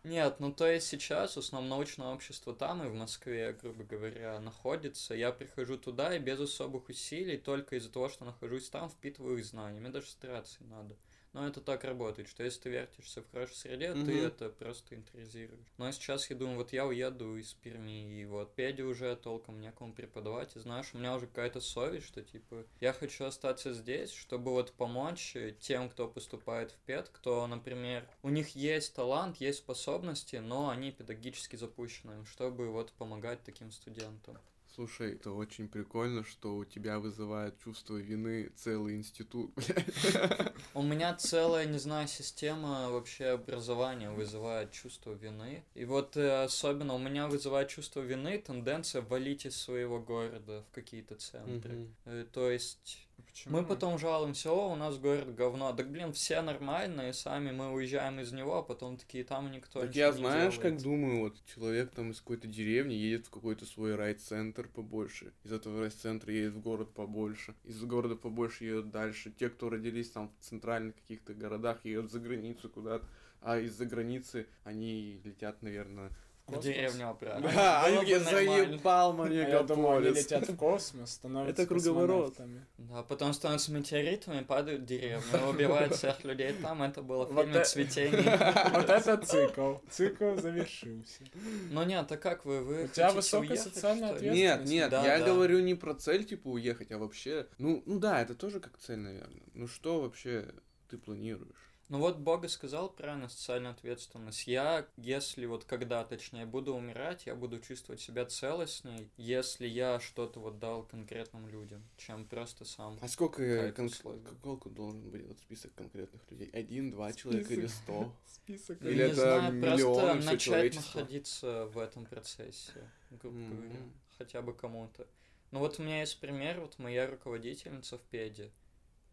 [0.04, 5.14] Нет, ну то есть сейчас основное научное общество там и в Москве, грубо говоря, находится.
[5.14, 9.44] Я прихожу туда и без особых усилий, только из-за того, что нахожусь там, впитываю их
[9.44, 9.80] знания.
[9.80, 10.96] Мне даже стараться не надо.
[11.34, 14.26] Но это так работает, что если ты вертишься в хорошей среде, ты Мгм.
[14.26, 15.66] это просто интеризируешь.
[15.78, 19.92] Но сейчас я думаю, вот я уеду из Перми, и вот Педи уже толком некому
[19.92, 24.52] преподавать, и знаешь, у меня уже какая-то совесть, что типа я хочу остаться здесь, чтобы
[24.52, 29.58] вот помочь э, тем, кто поступает в ПЕД, кто, например, у них есть талант, есть
[29.58, 34.38] способности, но они педагогически запущены, чтобы вот помогать таким студентам.
[34.74, 39.52] Слушай, это очень прикольно, что у тебя вызывает чувство вины целый институт.
[40.74, 45.62] У меня целая, не знаю, система вообще образования вызывает чувство вины.
[45.74, 50.74] И вот э, особенно у меня вызывает чувство вины тенденция валить из своего города в
[50.74, 51.86] какие-то центры.
[52.04, 53.03] Э, То есть
[53.34, 53.56] Почему?
[53.56, 55.72] мы потом жалуемся, о, у нас город говно.
[55.72, 59.88] Так, блин, все нормальные, сами мы уезжаем из него, а потом такие, там никто Так
[59.88, 60.82] ничего я не знаешь, как делает».
[60.84, 65.80] думаю, вот человек там из какой-то деревни едет в какой-то свой райцентр побольше, из этого
[65.80, 70.44] райцентра едет в город побольше, из города побольше едет дальше, те, кто родились там в
[70.44, 73.04] центральных каких-то городах, едут за границу куда-то,
[73.40, 76.12] а из-за границы они летят, наверное...
[76.46, 76.64] В Космос?
[76.66, 77.16] деревню.
[77.22, 78.30] Да, Было они нормально.
[78.30, 80.16] заебал А я думаю, они Мегаполис.
[80.24, 82.36] летят в космос, становятся Это круговорот.
[82.76, 86.82] Да, потом становятся метеоритами, падают в деревню, убивают всех людей там.
[86.82, 88.22] Это было в Вот фильме э- «Цветение».
[88.74, 89.76] Вот это цикл.
[89.88, 91.22] Цикл завершился.
[91.70, 92.60] Ну нет, а как вы?
[92.62, 94.38] Вы У тебя высокая социальная ответственность.
[94.38, 95.24] Нет, нет, Да, я да.
[95.24, 97.46] говорю не про цель, типа, уехать, а вообще...
[97.56, 99.40] Ну, ну да, это тоже как цель, наверное.
[99.54, 100.44] Ну что вообще
[100.90, 101.72] ты планируешь?
[101.94, 104.48] Ну вот Бога сказал правильно, социальная ответственность.
[104.48, 110.40] Я, если вот когда, точнее, буду умирать, я буду чувствовать себя целостней, если я что-то
[110.40, 112.98] вот дал конкретным людям, чем просто сам.
[113.00, 116.50] А сколько, Какая-то кон- сколько должен быть этот список конкретных людей?
[116.52, 117.82] Один, два человека или Список.
[117.84, 118.12] сто?
[118.26, 118.82] Список.
[118.82, 123.82] Или не это знаю, миллионы просто начать находиться в этом процессе, грубо говоря,
[124.18, 125.06] хотя бы кому-то.
[125.52, 128.50] Ну вот у меня есть пример, вот моя руководительница в Педе.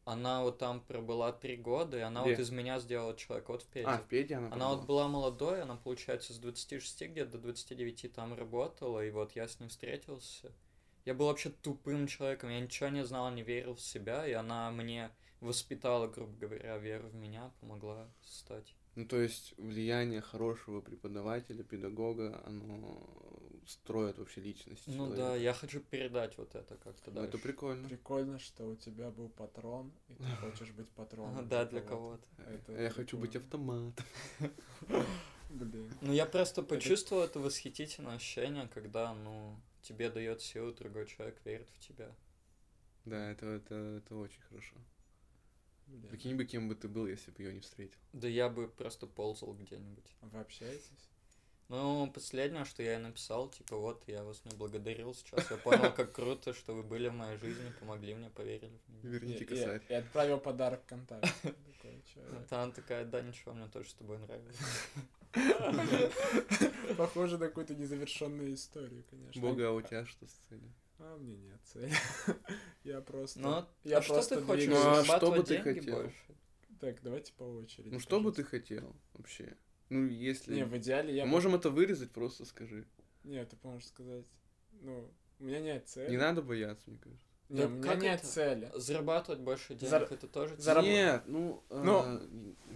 [0.03, 2.31] Она вот там пробыла три года, и она Где?
[2.31, 3.87] вот из меня сделала человека вот в Педе.
[3.87, 8.11] А, в Педе она Она вот была молодой, она, получается, с 26 где-то до 29
[8.13, 10.51] там работала, и вот я с ним встретился.
[11.05, 14.71] Я был вообще тупым человеком, я ничего не знал, не верил в себя, и она
[14.71, 18.75] мне воспитала, грубо говоря, веру в меня, помогла стать.
[18.95, 23.30] Ну, то есть влияние хорошего преподавателя, педагога, оно
[23.67, 25.15] строит вообще личность Ну человека.
[25.17, 27.87] да, я хочу передать вот это как-то Ну, это прикольно.
[27.87, 31.47] Прикольно, что у тебя был патрон, и ты хочешь быть патроном.
[31.49, 32.25] Да, для кого-то.
[32.37, 34.05] Это А я хочу быть автоматом.
[35.49, 35.91] Блин.
[36.01, 41.69] Ну, я просто почувствовал это восхитительное ощущение, когда, ну, тебе дает силу другой человек, верит
[41.71, 42.15] в тебя.
[43.05, 44.75] Да, это, это, это очень хорошо.
[45.87, 46.07] блин.
[46.09, 47.99] Прикинь бы, кем бы ты был, если бы ее не встретил.
[48.13, 50.05] Да я бы просто ползал где-нибудь.
[50.21, 51.09] Вы общаетесь?
[51.71, 55.49] Ну, последнее, что я ей написал, типа, вот, я вас не благодарил сейчас.
[55.49, 59.13] Я понял, как круто, что вы были в моей жизни, помогли мне, поверили в меня.
[59.13, 59.81] Верните косарь.
[59.87, 61.31] И, отправил подарок ВКонтакте.
[62.49, 64.57] Она такая, да, ничего, мне тоже с тобой нравилось.
[66.97, 69.41] Похоже на какую-то незавершенную историю, конечно.
[69.41, 70.73] Бога, а у тебя что с целью?
[70.99, 71.93] А мне нет цели.
[72.83, 73.39] Я просто...
[73.39, 74.67] Ну, Я а что ты хочешь.
[74.67, 75.95] Ну, а что бы ты деньги хотел?
[76.01, 76.35] больше?
[76.81, 77.93] Так, давайте по очереди.
[77.93, 79.55] Ну, что бы ты хотел вообще?
[79.91, 80.55] Ну, если...
[80.55, 81.23] Не, в идеале я...
[81.25, 82.85] бы- Можем это вырезать, просто скажи.
[83.25, 84.25] Нет, ты можешь сказать...
[84.81, 85.05] Ну,
[85.39, 86.09] у меня нет цели.
[86.09, 87.25] Не надо бояться, мне кажется.
[87.49, 88.27] Не, Да у меня нет это?
[88.27, 88.71] цели.
[88.75, 90.63] Зарабатывать больше денег, Зар- это тоже цель?
[90.65, 91.61] Зараб- Нет, ну...
[91.69, 92.27] Ну, э,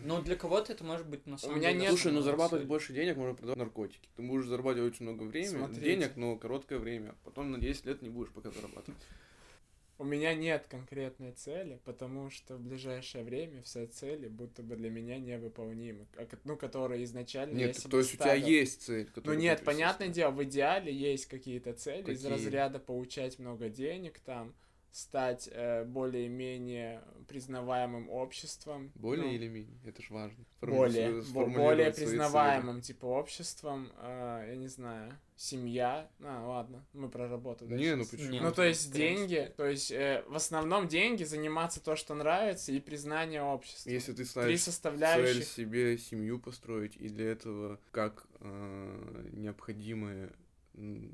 [0.03, 2.61] Ну, для кого-то это может быть на самом меня деле нет- Слушай, ну основная зарабатывать
[2.63, 2.67] цель.
[2.67, 4.09] больше денег можно продавать наркотики.
[4.17, 5.81] Ты будешь зарабатывать очень много времени, Смотрите.
[5.81, 7.15] денег, но короткое время.
[7.23, 8.99] Потом на 10 лет не будешь пока зарабатывать.
[9.97, 14.89] У меня нет конкретной цели, потому что в ближайшее время все цели будто бы для
[14.89, 16.05] меня невыполнимы.
[16.17, 18.45] а Ну, которые изначально я Нет, то есть у тебя ставил.
[18.45, 22.31] есть цель, Ну нет, понятное дело, в идеале есть какие-то цели из Какие?
[22.31, 24.53] разряда получать много денег, там,
[24.95, 28.91] стать э, более-менее признаваемым обществом.
[28.95, 29.77] Более ну, или менее?
[29.83, 30.45] Это ж важно.
[30.61, 37.65] более, более признаваемым, типа, обществом, э, я не знаю, семья, а, ладно, мы про работу.
[37.65, 38.11] да, Не, ну щас.
[38.11, 38.29] почему?
[38.29, 42.71] Не, Ну, то есть деньги, то есть э, в основном деньги, заниматься то, что нравится,
[42.71, 43.89] и признание общества.
[43.89, 45.43] Если ты Три ставишь цель составляющих.
[45.43, 50.35] себе семью построить, и для этого как э, необходимое м,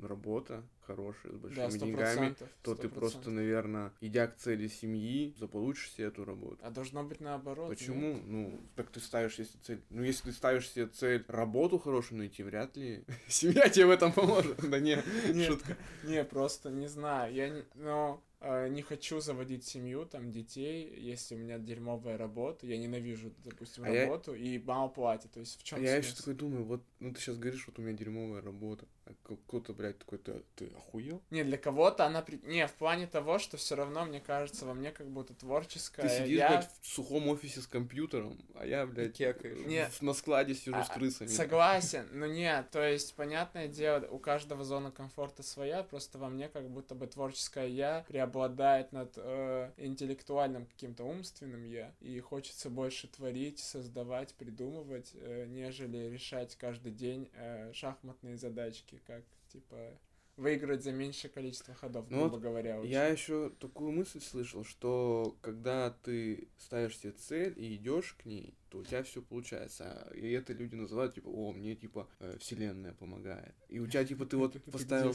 [0.02, 2.48] работа хорошая, с Да, большими сто деньгами, процентов.
[2.62, 6.58] то ты просто, наверное, идя к цели семьи, заполучишь себе эту работу.
[6.62, 7.70] А должно быть наоборот.
[7.70, 7.78] нет?
[7.78, 8.18] Почему?
[8.24, 9.82] Ну, так ты ставишь себе цель.
[9.90, 14.12] Ну, если ты ставишь себе цель работу хорошую найти, вряд ли семья тебе в этом
[14.12, 14.58] поможет.
[14.68, 14.96] Да не,
[15.46, 15.76] шутка.
[16.04, 17.32] Не, просто не знаю.
[17.32, 18.20] Я ну,
[18.68, 22.66] не хочу заводить семью, там, детей, если у меня дерьмовая работа.
[22.66, 25.30] Я ненавижу, допустим, А я- работу, и мама платит.
[25.30, 27.78] То есть в чем А я еще такой думаю, вот, ну ты сейчас говоришь, вот
[27.78, 28.86] у меня дерьмовая работа.
[29.04, 31.20] А ко- кто-то, блядь, такой, ты, ты охуел?
[31.28, 32.22] Не, для кого-то она...
[32.22, 36.08] при- Не, в плане того, что все равно, мне кажется, во мне как будто творческая.
[36.08, 36.48] Ты сидишь, я...
[36.48, 39.66] блядь, в сухом офисе с компьютером, а я, блядь, кекаешь.
[39.66, 39.86] Не.
[40.00, 41.28] на складе сижу с А, крысами.
[41.28, 46.48] Согласен, но нет, то есть, понятное дело, у каждого зона комфорта своя, просто во мне
[46.48, 53.06] как будто бы творческое я преобладает над э, интеллектуальным каким-то умственным я, и хочется больше
[53.06, 59.98] творить, создавать, придумывать, э, нежели решать каждый день э, шахматные задачки, как, типа,
[60.36, 62.80] выиграть за меньшее количество ходов, Ну грубо вот говоря.
[62.80, 62.90] очень.
[62.90, 68.54] Я еще такую мысль слышал, что когда ты ставишь себе цель и идешь к ней,
[68.70, 70.10] то у тебя все получается.
[70.14, 73.54] И это люди называют, типа, о, мне, типа, э, вселенная помогает.
[73.68, 75.14] И у тебя, типа, ты вот поставил...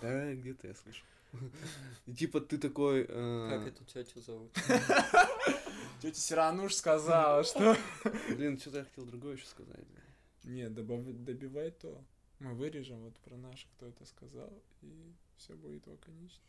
[0.00, 1.04] Да, где-то я слышал.
[2.06, 3.06] И типа ты такой...
[3.08, 4.52] э, Как эту тетю зовут?
[6.02, 7.74] Тетя Сирануш сказала, что...
[8.36, 9.84] Блин, что-то я хотел другое еще сказать.
[10.44, 12.04] добав- добивай то.
[12.42, 14.52] Мы вырежем вот про наш, кто это сказал,
[14.82, 16.42] и все будет лаконично.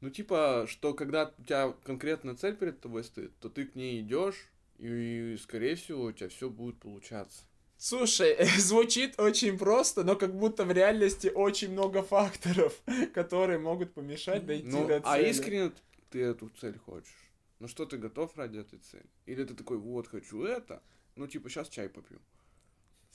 [0.00, 4.02] Ну, типа, что когда у тебя конкретная цель перед тобой стоит, то ты к ней
[4.02, 7.40] идешь, и, скорее всего, у тебя все будет получаться.
[7.78, 12.78] Слушай, звучит очень просто, но как будто в реальности очень много факторов,
[13.14, 15.30] которые могут помешать дойти Ну, до а цели.
[15.30, 15.72] искренне
[16.10, 17.30] ты эту цель хочешь?
[17.60, 19.06] Ну, что ты готов ради этой цели?
[19.24, 20.82] Или ты такой, вот, хочу это,
[21.16, 22.20] ну, типа, сейчас чай попью.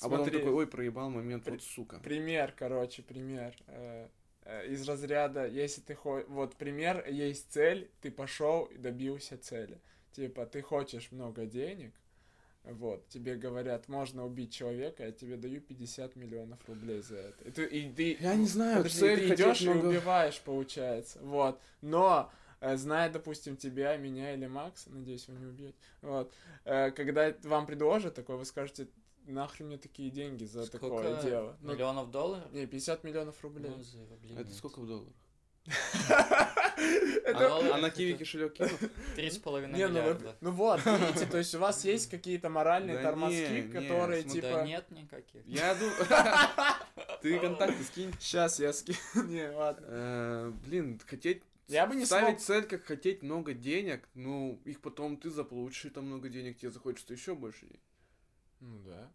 [0.01, 1.99] А потом такой, ой, проебал момент, вот сука.
[1.99, 3.55] пример, короче, пример.
[3.67, 4.07] э,
[4.43, 6.27] э, Из разряда, если ты хочешь...
[6.29, 9.79] Вот пример, есть цель, ты пошел и добился цели.
[10.11, 11.93] Типа, ты хочешь много денег,
[12.63, 17.43] вот, тебе говорят, можно убить человека, я тебе даю 50 миллионов рублей за это.
[17.45, 21.19] И ты, и ты- Я не знаю, Подожди, цель ты идешь и много- убиваешь, получается.
[21.21, 21.59] Вот.
[21.81, 26.31] Но, э, зная, допустим, тебя, меня или Макс, надеюсь, вы не убьете, вот,
[26.65, 28.87] э, когда вам предложат такое, вы скажете,
[29.25, 31.57] нахрен мне такие деньги за такое Сколько дело?
[31.61, 32.51] Ну, миллионов долларов?
[32.51, 33.71] не, 50 миллионов рублей.
[33.75, 34.53] Ну, за рубли Это нет.
[34.53, 35.13] сколько в долларах?
[37.25, 38.71] Это- А, а на киви кошелек кинул?
[39.15, 40.35] Три с половиной Не, ну, миллиарда.
[40.41, 44.47] ну вот, видите, то есть у вас есть какие-то моральные тормозки, которые типа...
[44.49, 45.45] Да нет никаких.
[45.45, 45.95] Я думаю...
[47.21, 48.13] Ты контакты скинь.
[48.19, 48.97] Сейчас я скину.
[49.27, 49.85] Не, ладно.
[49.87, 51.43] Э, Блин, хотеть...
[51.69, 52.59] Я бы не Ставить смог...
[52.59, 56.71] цель, как хотеть много денег, ну, их потом ты заполучишь, и там много денег, тебе
[56.71, 57.79] захочется еще больше денег.
[58.63, 59.11] Ну да.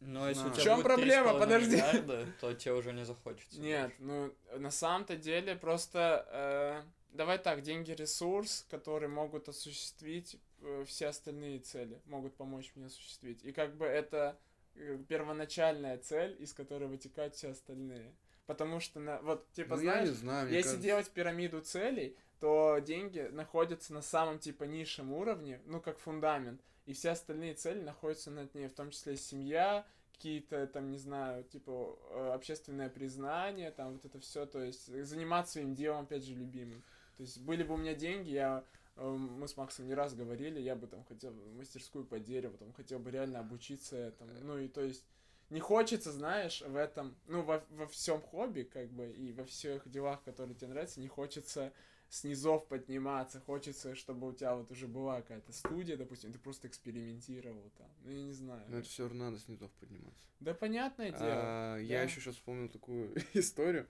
[0.00, 1.30] Но если у В тебя чём будет проблема?
[1.32, 1.70] 3,5 Подожди.
[1.76, 3.60] миллиарда, то тебе уже не захочется.
[3.60, 6.82] Нет, ну на самом-то деле просто э,
[7.16, 13.44] давай так, деньги ресурс, которые могут осуществить э, все остальные цели, могут помочь мне осуществить.
[13.44, 14.38] И как бы это
[14.76, 18.14] э, первоначальная цель, из которой вытекают все остальные.
[18.46, 22.16] Потому что на вот типа ну, я знаешь, не знаю, если кажется- делать пирамиду целей,
[22.40, 27.82] то деньги находятся на самом типа низшем уровне, ну как фундамент, и все остальные цели
[27.82, 33.70] находятся над ней, в том числе семья, какие-то там, не знаю, типа э, общественное признание,
[33.70, 36.82] там вот это все, то есть заниматься своим делом, опять же, любимым.
[37.18, 38.64] То есть были бы у меня деньги, я
[38.96, 42.72] э, мы с Максом не раз говорили, я бы там хотел мастерскую по дереву, там
[42.72, 44.30] хотел бы реально обучиться этому.
[44.40, 45.04] Ну и то есть
[45.50, 49.86] не хочется, знаешь, в этом, ну, во, во всем хобби, как бы, и во всех
[49.90, 51.70] делах, которые тебе нравятся, не хочется
[52.08, 56.66] с низов подниматься, хочется, чтобы у тебя вот уже была какая-то студия, допустим, ты просто
[56.68, 58.64] экспериментировал там, ну, я не знаю.
[58.68, 60.26] Ну, это все равно надо снизу подниматься.
[60.40, 61.22] Да понятное дело.
[61.24, 62.02] А, Я да.
[62.04, 63.86] еще сейчас вспомнил такую историю.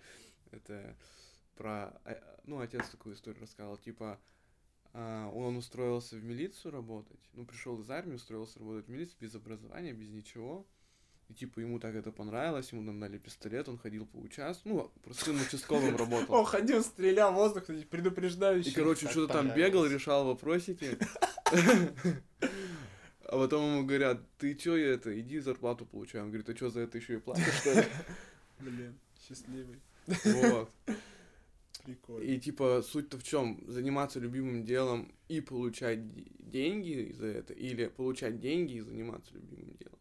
[0.51, 0.97] Это
[1.57, 2.01] про...
[2.05, 3.77] а, Ну, отец такую историю рассказал.
[3.77, 4.19] Типа,
[4.93, 7.21] а, он устроился в милицию работать.
[7.35, 10.67] Ну, пришел из армии, устроился работать в милицию без образования, без ничего.
[11.29, 14.91] И типа ему так это понравилось, ему нам дали пистолет, он ходил по участку, ну,
[15.05, 16.35] простым участковым работал.
[16.35, 18.71] Он ходил, стрелял в воздух, предупреждающий.
[18.71, 20.97] И, короче, что-то там бегал, решал вопросики.
[23.31, 26.23] А потом ему говорят, ты чё я это, иди зарплату получай.
[26.23, 27.85] Он говорит, а что за это еще и платишь, что ли?
[28.61, 29.81] Блин, счастливый.
[30.07, 30.71] Вот.
[31.85, 32.25] Прикольно.
[32.25, 33.63] И типа суть-то в чем?
[33.67, 39.77] Заниматься любимым делом и получать де- деньги за это, или получать деньги и заниматься любимым
[39.79, 39.98] делом.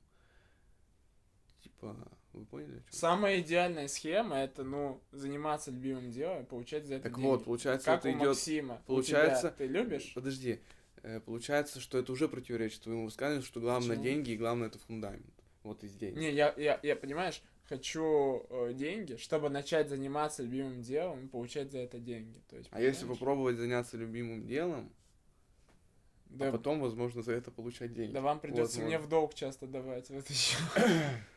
[1.80, 1.96] Типа,
[2.34, 2.84] вы поняли?
[2.90, 7.28] Самая идеальная схема это, ну, заниматься любимым делом и получать за это Так деньги.
[7.28, 8.28] вот, получается, как это у идет.
[8.30, 8.82] Максима.
[8.86, 9.52] У получается- тебя.
[9.58, 10.12] Ты любишь?
[10.16, 10.60] Подожди.
[11.04, 14.04] Э, Получается, что это уже противоречит твоему высказыванию, что главное Почему?
[14.04, 15.26] деньги и главное это фундамент.
[15.64, 16.18] Вот из денег.
[16.18, 21.72] Не, я, я, я, понимаешь, хочу э, деньги, чтобы начать заниматься любимым делом и получать
[21.72, 22.42] за это деньги.
[22.50, 24.92] То есть, А если попробовать заняться любимым делом,
[26.26, 28.14] Да, а потом, возможно, за это получать деньги.
[28.14, 29.06] да вам придется Вот, мне вот.
[29.06, 30.10] в долг часто давать.
[30.10, 30.58] Вот еще.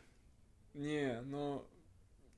[0.73, 1.65] Не, ну...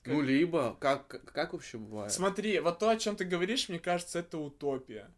[0.06, 2.12] Ну, либо, как, как- как вообще бывает?
[2.12, 5.10] Смотри, вот то, о чем ты говоришь, мне кажется, это утопия.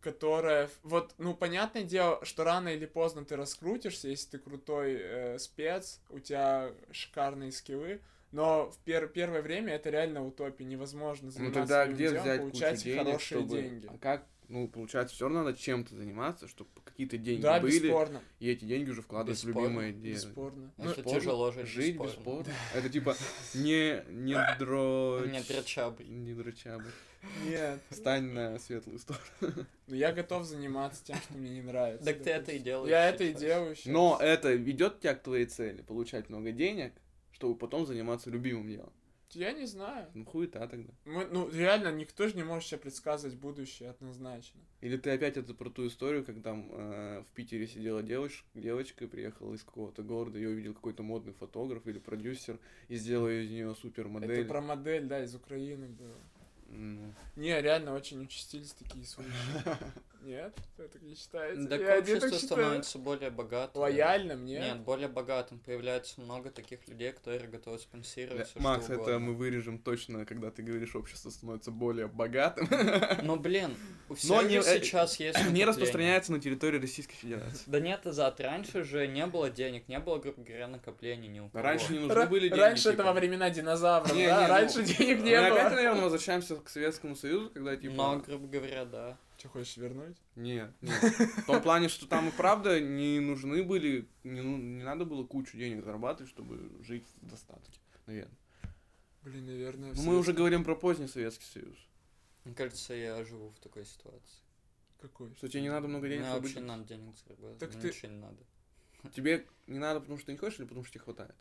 [0.00, 5.38] Которая, вот, ну, понятное дело, что рано или поздно ты раскрутишься, если ты крутой э,
[5.38, 8.00] спец, у тебя шикарные скиллы,
[8.32, 12.22] но в пер- первое время это реально утопия, невозможно Ну, заниматься тогда своим где делом,
[12.22, 13.62] взять получать кучу денег, хорошие чтобы...
[13.62, 13.86] деньги.
[13.86, 14.26] А как?
[14.48, 18.20] Ну, получается, все равно надо чем-то заниматься, чтобы какие-то деньги Да, были, бесспорно.
[18.40, 20.14] и эти деньги уже вкладывать в любимое дело.
[20.14, 20.72] Бесспорно.
[20.76, 21.20] Это Ну, Бесспорно.
[21.20, 22.10] тяжело жить, Жить бесспорно.
[22.12, 22.52] бесспорно.
[22.74, 23.16] Это типа
[23.54, 25.30] не, не дрочь...
[25.30, 26.04] Не дрочабрь.
[26.04, 26.90] Не дрочабрь.
[27.46, 27.80] нет.
[27.90, 29.24] Стань на светлую сторону.
[29.86, 32.04] Ну, я готов заниматься тем, что мне не нравится.
[32.06, 33.40] Так ты это и делаешь Я это и сейчас.
[33.40, 33.86] делаю щас.
[33.86, 36.92] Но это ведет тебя к твоей цели, получать много денег,
[37.32, 38.92] чтобы потом заниматься любимым делом.
[39.34, 40.06] Я не знаю.
[40.14, 40.92] Ну, хуета тогда.
[41.04, 44.60] Мы, ну, реально, никто же не может себе предсказывать будущее однозначно.
[44.80, 49.06] Или ты опять это про ту историю, как там э, в Питере сидела девочка, девочка,
[49.06, 52.58] приехала из какого-то города, ее увидел какой-то модный фотограф или продюсер
[52.88, 54.30] и сделал из нее супермодель.
[54.30, 56.16] Это про модель, да, из Украины было.
[56.68, 59.30] Ну, Не, реально очень участились такие случаи.
[60.24, 60.56] Нет?
[60.78, 61.66] Вы так не считаете?
[61.68, 62.40] Так Я так общество считаю.
[62.62, 63.82] становится более богатым.
[63.82, 64.62] Лояльным, нет?
[64.62, 65.58] Нет, более богатым.
[65.58, 69.18] Появляется много таких людей, которые готовы спонсировать все, Макс, что это угодно.
[69.20, 72.68] мы вырежем точно, когда ты говоришь, общество становится более богатым.
[73.22, 73.74] Ну, блин,
[74.08, 75.66] у Но всех не- же сейчас есть Не накопление.
[75.66, 77.64] распространяется на территории Российской Федерации.
[77.66, 81.48] Да нет, Азат, раньше же не было денег, не было, грубо говоря, накоплений ни у
[81.50, 81.62] кого.
[81.62, 82.60] Раньше не нужны Ра- были деньги.
[82.60, 83.04] Раньше это типа.
[83.08, 84.40] во времена динозавров, Не, да?
[84.42, 85.76] не, ну, Раньше денег не Мы опять, было.
[85.76, 87.94] наверное, возвращаемся к Советскому Союзу, когда типа...
[87.94, 89.18] Но, грубо говоря, да.
[89.44, 90.16] Что, хочешь вернуть?
[90.36, 91.02] Нет, нет.
[91.02, 95.26] В том плане, что там и правда не нужны были, не, ну- не надо было
[95.26, 98.34] кучу денег зарабатывать, чтобы жить в достатке, наверное.
[99.20, 101.76] Блин, наверное, Но в мы уже говорим про поздний Советский Союз.
[102.44, 104.40] Мне кажется, я живу в такой ситуации.
[105.02, 105.34] Какой?
[105.34, 108.12] Что тебе не надо много денег, Мне вообще надо денег зарабатывать, Так мне ты- ничего
[108.12, 109.12] не надо.
[109.14, 111.34] Тебе не надо, потому что ты не хочешь, или потому что тебе хватает?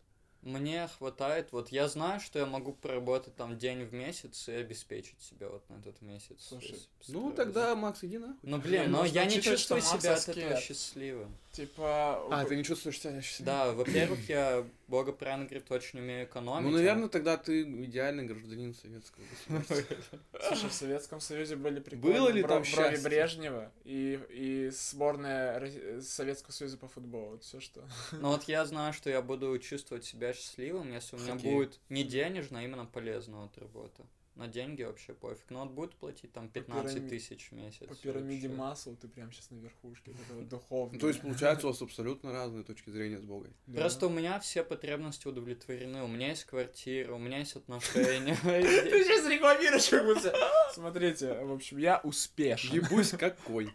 [0.44, 5.22] Мне хватает, вот я знаю, что я могу проработать там день в месяц и обеспечить
[5.22, 6.36] себя вот на этот месяц.
[6.40, 6.78] Слушай,
[7.08, 8.36] Ну, тогда, Макс, иди нахуй.
[8.42, 11.34] Ну, блин, но нужно я не чувствую что себя от этого счастливым.
[11.54, 12.28] Типа...
[12.32, 13.46] А, ты не чувствуешь себя счастливым?
[13.46, 16.64] Да, во-первых, я, Бога правильно говорит, очень умею экономить.
[16.72, 19.98] Ну, а- наверное, тогда ты идеальный гражданин советского государства.
[20.48, 22.98] Слушай, в Советском Союзе были прикольные Было ли бро- там брови?
[23.04, 27.32] Брежнева и, и сборная Советского Союза по футболу.
[27.32, 27.88] Вот все, что...
[28.12, 31.54] Но вот я знаю, что я буду чувствовать себя счастливым, если у меня Хоккей.
[31.54, 34.06] будет не денежно, а именно полезно вот работа.
[34.36, 35.46] На деньги вообще пофиг.
[35.50, 37.86] Но вот будет платить там 15 пирамиде- тысяч в месяц.
[37.88, 38.62] По пирамиде вообще.
[38.62, 40.16] масла ты прям сейчас на верхушке.
[40.50, 40.94] Духовно.
[40.94, 43.54] Ну, То есть, получается, у вас абсолютно разные точки зрения с Богом.
[43.76, 46.04] Просто у меня все потребности удовлетворены.
[46.04, 48.36] У меня есть квартира, у меня есть отношения.
[48.44, 50.34] Ты сейчас рекламируешь как будто.
[50.74, 52.74] Смотрите, в общем, я успешен.
[52.74, 53.72] Ебусь какой.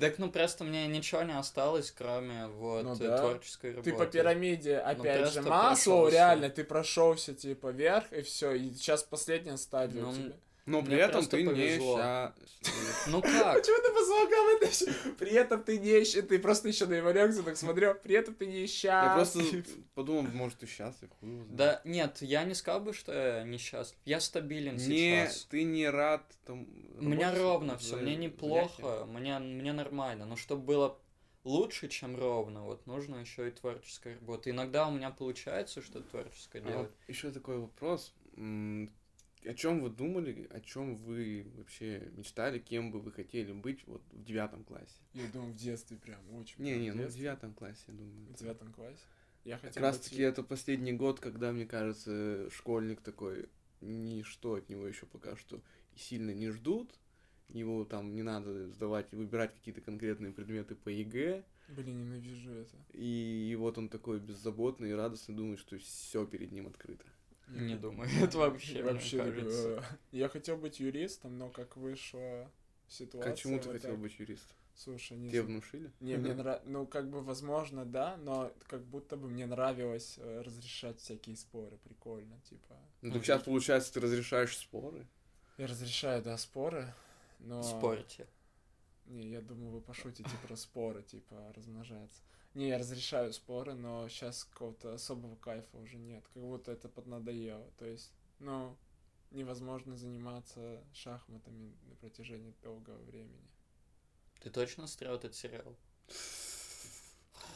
[0.00, 3.90] Так ну просто мне ничего не осталось, кроме вот Ну творческой работы.
[3.90, 9.02] Ты по пирамиде, опять же, масло, реально, ты прошелся типа вверх, и все, и сейчас
[9.02, 10.32] последняя стадия у Ну, тебя.
[10.66, 11.96] Но Мне при этом просто ты не повезло.
[11.98, 12.48] счастлив.
[13.08, 13.54] Ну как?
[13.58, 16.94] Почему ты по звукам это ещё- При этом ты не ищешь, ты просто еще на
[16.94, 19.66] его лекцию так смотрел, при этом ты не Я просто счастлив.
[19.94, 21.44] подумал, может, ты счастлив, хуй.
[21.48, 23.98] Да, нет, я не сказал бы, что я несчастлив.
[24.04, 25.44] Я стабилен Не, сейчас.
[25.46, 26.68] ты не рад там...
[26.98, 30.26] У меня ровно все, мне неплохо, мне, мне нормально.
[30.26, 30.98] Но чтобы было
[31.42, 34.50] лучше, чем ровно, вот нужно еще и творческая работа.
[34.50, 36.90] Иногда у меня получается что-то творческое А делать.
[36.90, 38.14] вот еще такой вопрос.
[39.44, 44.02] О чем вы думали, о чем вы вообще мечтали, кем бы вы хотели быть вот
[44.12, 45.00] в девятом классе?
[45.14, 46.62] Я думаю, в детстве прям очень.
[46.62, 48.26] Не, прям не, в ну в девятом классе, я думаю.
[48.28, 49.00] В девятом классе.
[49.44, 53.48] Я Как хотел раз быть- таки это последний год, когда, мне кажется, школьник такой,
[53.80, 55.62] ничто от него еще пока что
[55.96, 56.90] сильно не ждут.
[57.48, 61.42] Его там не надо сдавать, выбирать какие-то конкретные предметы по ЕГЭ.
[61.68, 62.76] Блин, ненавижу это.
[62.92, 67.04] И, и вот он такой беззаботный и радостный, думает, что все перед ним открыто.
[67.54, 69.68] Не думаю, это вообще, вообще кажется.
[69.78, 69.82] э,
[70.12, 72.50] Я хотел быть юристом, но как вышла
[72.88, 73.32] ситуация.
[73.32, 74.56] Почему ты хотел быть юристом?
[74.74, 75.90] Слушай, не Тебе внушили?
[76.00, 80.42] Не, мне нравится, ну, как бы, возможно, да, но как будто бы мне нравилось э,
[80.42, 82.76] разрешать всякие споры, прикольно, типа.
[83.02, 85.06] Ну, так сейчас, получается, ты разрешаешь споры.
[85.58, 86.94] Я разрешаю, да, споры,
[87.40, 87.62] но...
[87.62, 88.26] Спорите.
[89.10, 92.22] Не, я думаю, вы пошутите про споры, типа, размножаться.
[92.54, 97.70] Не, я разрешаю споры, но сейчас какого-то особого кайфа уже нет, как будто это поднадоело,
[97.78, 98.76] то есть, ну,
[99.30, 103.48] невозможно заниматься шахматами на протяжении долгого времени.
[104.40, 105.76] Ты точно смотрел этот сериал?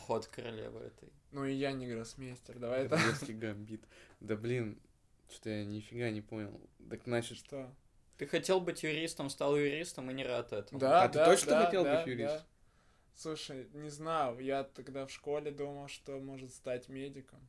[0.06, 1.10] ход королевы этой.
[1.32, 2.96] Ну и я не гроссмейстер, давай это...
[2.96, 3.88] Королевский гамбит.
[4.20, 4.78] Да блин,
[5.30, 6.60] что-то я нифига не понял.
[6.90, 7.74] Так значит, Что?
[8.16, 10.78] Ты хотел быть юристом, стал юристом и не рад этому.
[10.78, 12.38] Да, А ты да, точно да, хотел да, быть юристом?
[12.38, 12.46] да.
[13.16, 17.40] Слушай, не знаю, я тогда в школе думал, что может стать медиком.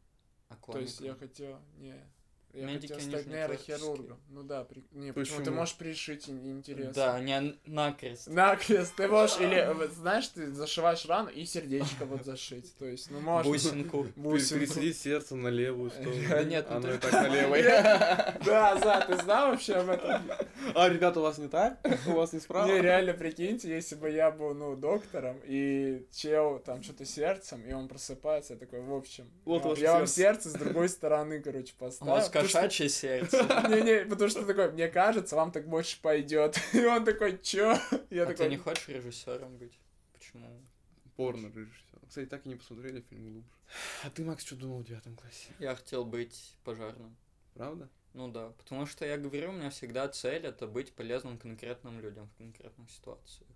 [0.50, 1.96] А То есть я хотел, не,
[2.56, 4.20] я Медики, хотел стать нейрохирургом.
[4.30, 4.84] Ну да, при...
[4.92, 5.38] не, почему?
[5.38, 5.56] Ты Почему?
[5.58, 6.94] можешь пришить ин- интересно.
[6.94, 8.28] Да, не накрест.
[8.28, 12.76] Накрест, ты можешь, или, знаешь, ты зашиваешь рану и сердечко вот зашить.
[12.78, 13.52] То есть, ну можно.
[13.52, 14.08] Бусинку.
[14.16, 14.66] Бусинку.
[14.66, 16.16] пересади сердце на левую сторону.
[16.30, 17.64] Да нет, ну оно ты- и так на левой.
[18.46, 20.22] Да, за, ты знал вообще об этом?
[20.76, 21.80] А, ребята, у вас не так?
[22.08, 22.68] У вас не справа?
[22.68, 27.74] Не, реально, прикиньте, если бы я был, ну, доктором, и чел там что-то сердцем, и
[27.74, 30.50] он просыпается, я такой, в общем, Вот я, вам сердце.
[30.50, 32.14] с другой стороны, короче, поставил.
[32.54, 33.38] Кошачье сердце.
[33.70, 36.58] Не-не, потому что такой, мне кажется, вам так больше пойдет.
[36.74, 37.78] И он такой, чё?
[38.10, 39.78] Я А ты такой, не хочешь режиссером быть?
[40.14, 40.48] Почему?
[41.16, 42.00] Порно режиссер.
[42.08, 43.50] Кстати, так и не посмотрели фильм глубже.
[44.04, 45.48] А ты, Макс, что думал в девятом классе?
[45.60, 47.16] Я хотел быть пожарным.
[47.54, 47.90] Правда?
[48.14, 52.30] Ну да, потому что я говорю, у меня всегда цель это быть полезным конкретным людям
[52.30, 53.50] в конкретных ситуациях.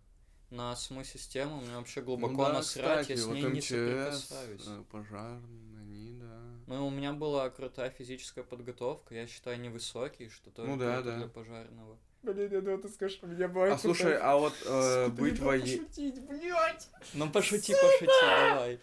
[0.50, 3.44] На саму систему у меня вообще глубоко Ну да, насрать, кстати, я с вот ней
[3.44, 4.62] не МЧС, соприкасаюсь.
[4.66, 4.84] э, да.
[6.70, 11.18] Ну, у меня была крутая физическая подготовка, я считаю, невысокий, что тоже Ну да, да.
[11.18, 11.98] для пожарного.
[12.22, 15.62] блин, я думал, ты скажешь, у меня была А слушай, а вот э, быть воен...
[15.62, 16.88] пошутить, блядь.
[17.16, 18.80] Ну, пошути, пошути, давай.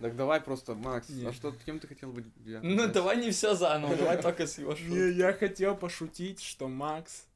[0.00, 2.26] Так давай просто, Макс, а что, кем ты хотел быть
[2.62, 7.27] Ну, давай не все заново, давай только с его Не, я хотел пошутить, что Макс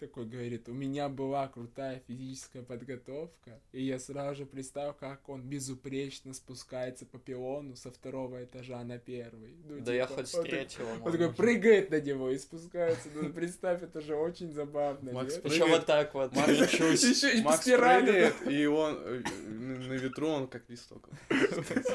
[0.00, 5.42] такой говорит, у меня была крутая физическая подготовка, и я сразу же представил, как он
[5.42, 9.54] безупречно спускается по пилону со второго этажа на первый.
[9.64, 11.10] Ну, Да я типа, хоть с он так- третьего Он могу.
[11.12, 13.08] такой прыгает на него и спускается.
[13.14, 16.34] Ну, представь, это же очень забавно, Макс Еще вот так вот.
[16.34, 17.02] Макс Чуть.
[17.02, 21.08] Еще Макс прыгает, и он э, на ветру он как листок.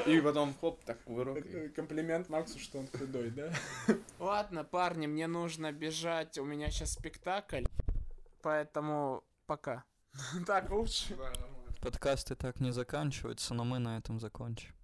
[0.06, 1.44] И потом хоп, так кувырок.
[1.44, 3.52] и- Это комплимент Максу, что он худой, да?
[4.18, 7.64] Ладно, парни, мне нужно бежать, у меня сейчас спектакль,
[8.46, 9.84] поэтому пока.
[10.46, 11.18] Так лучше.
[11.82, 14.75] Подкасты так не заканчиваются, но мы на этом закончим.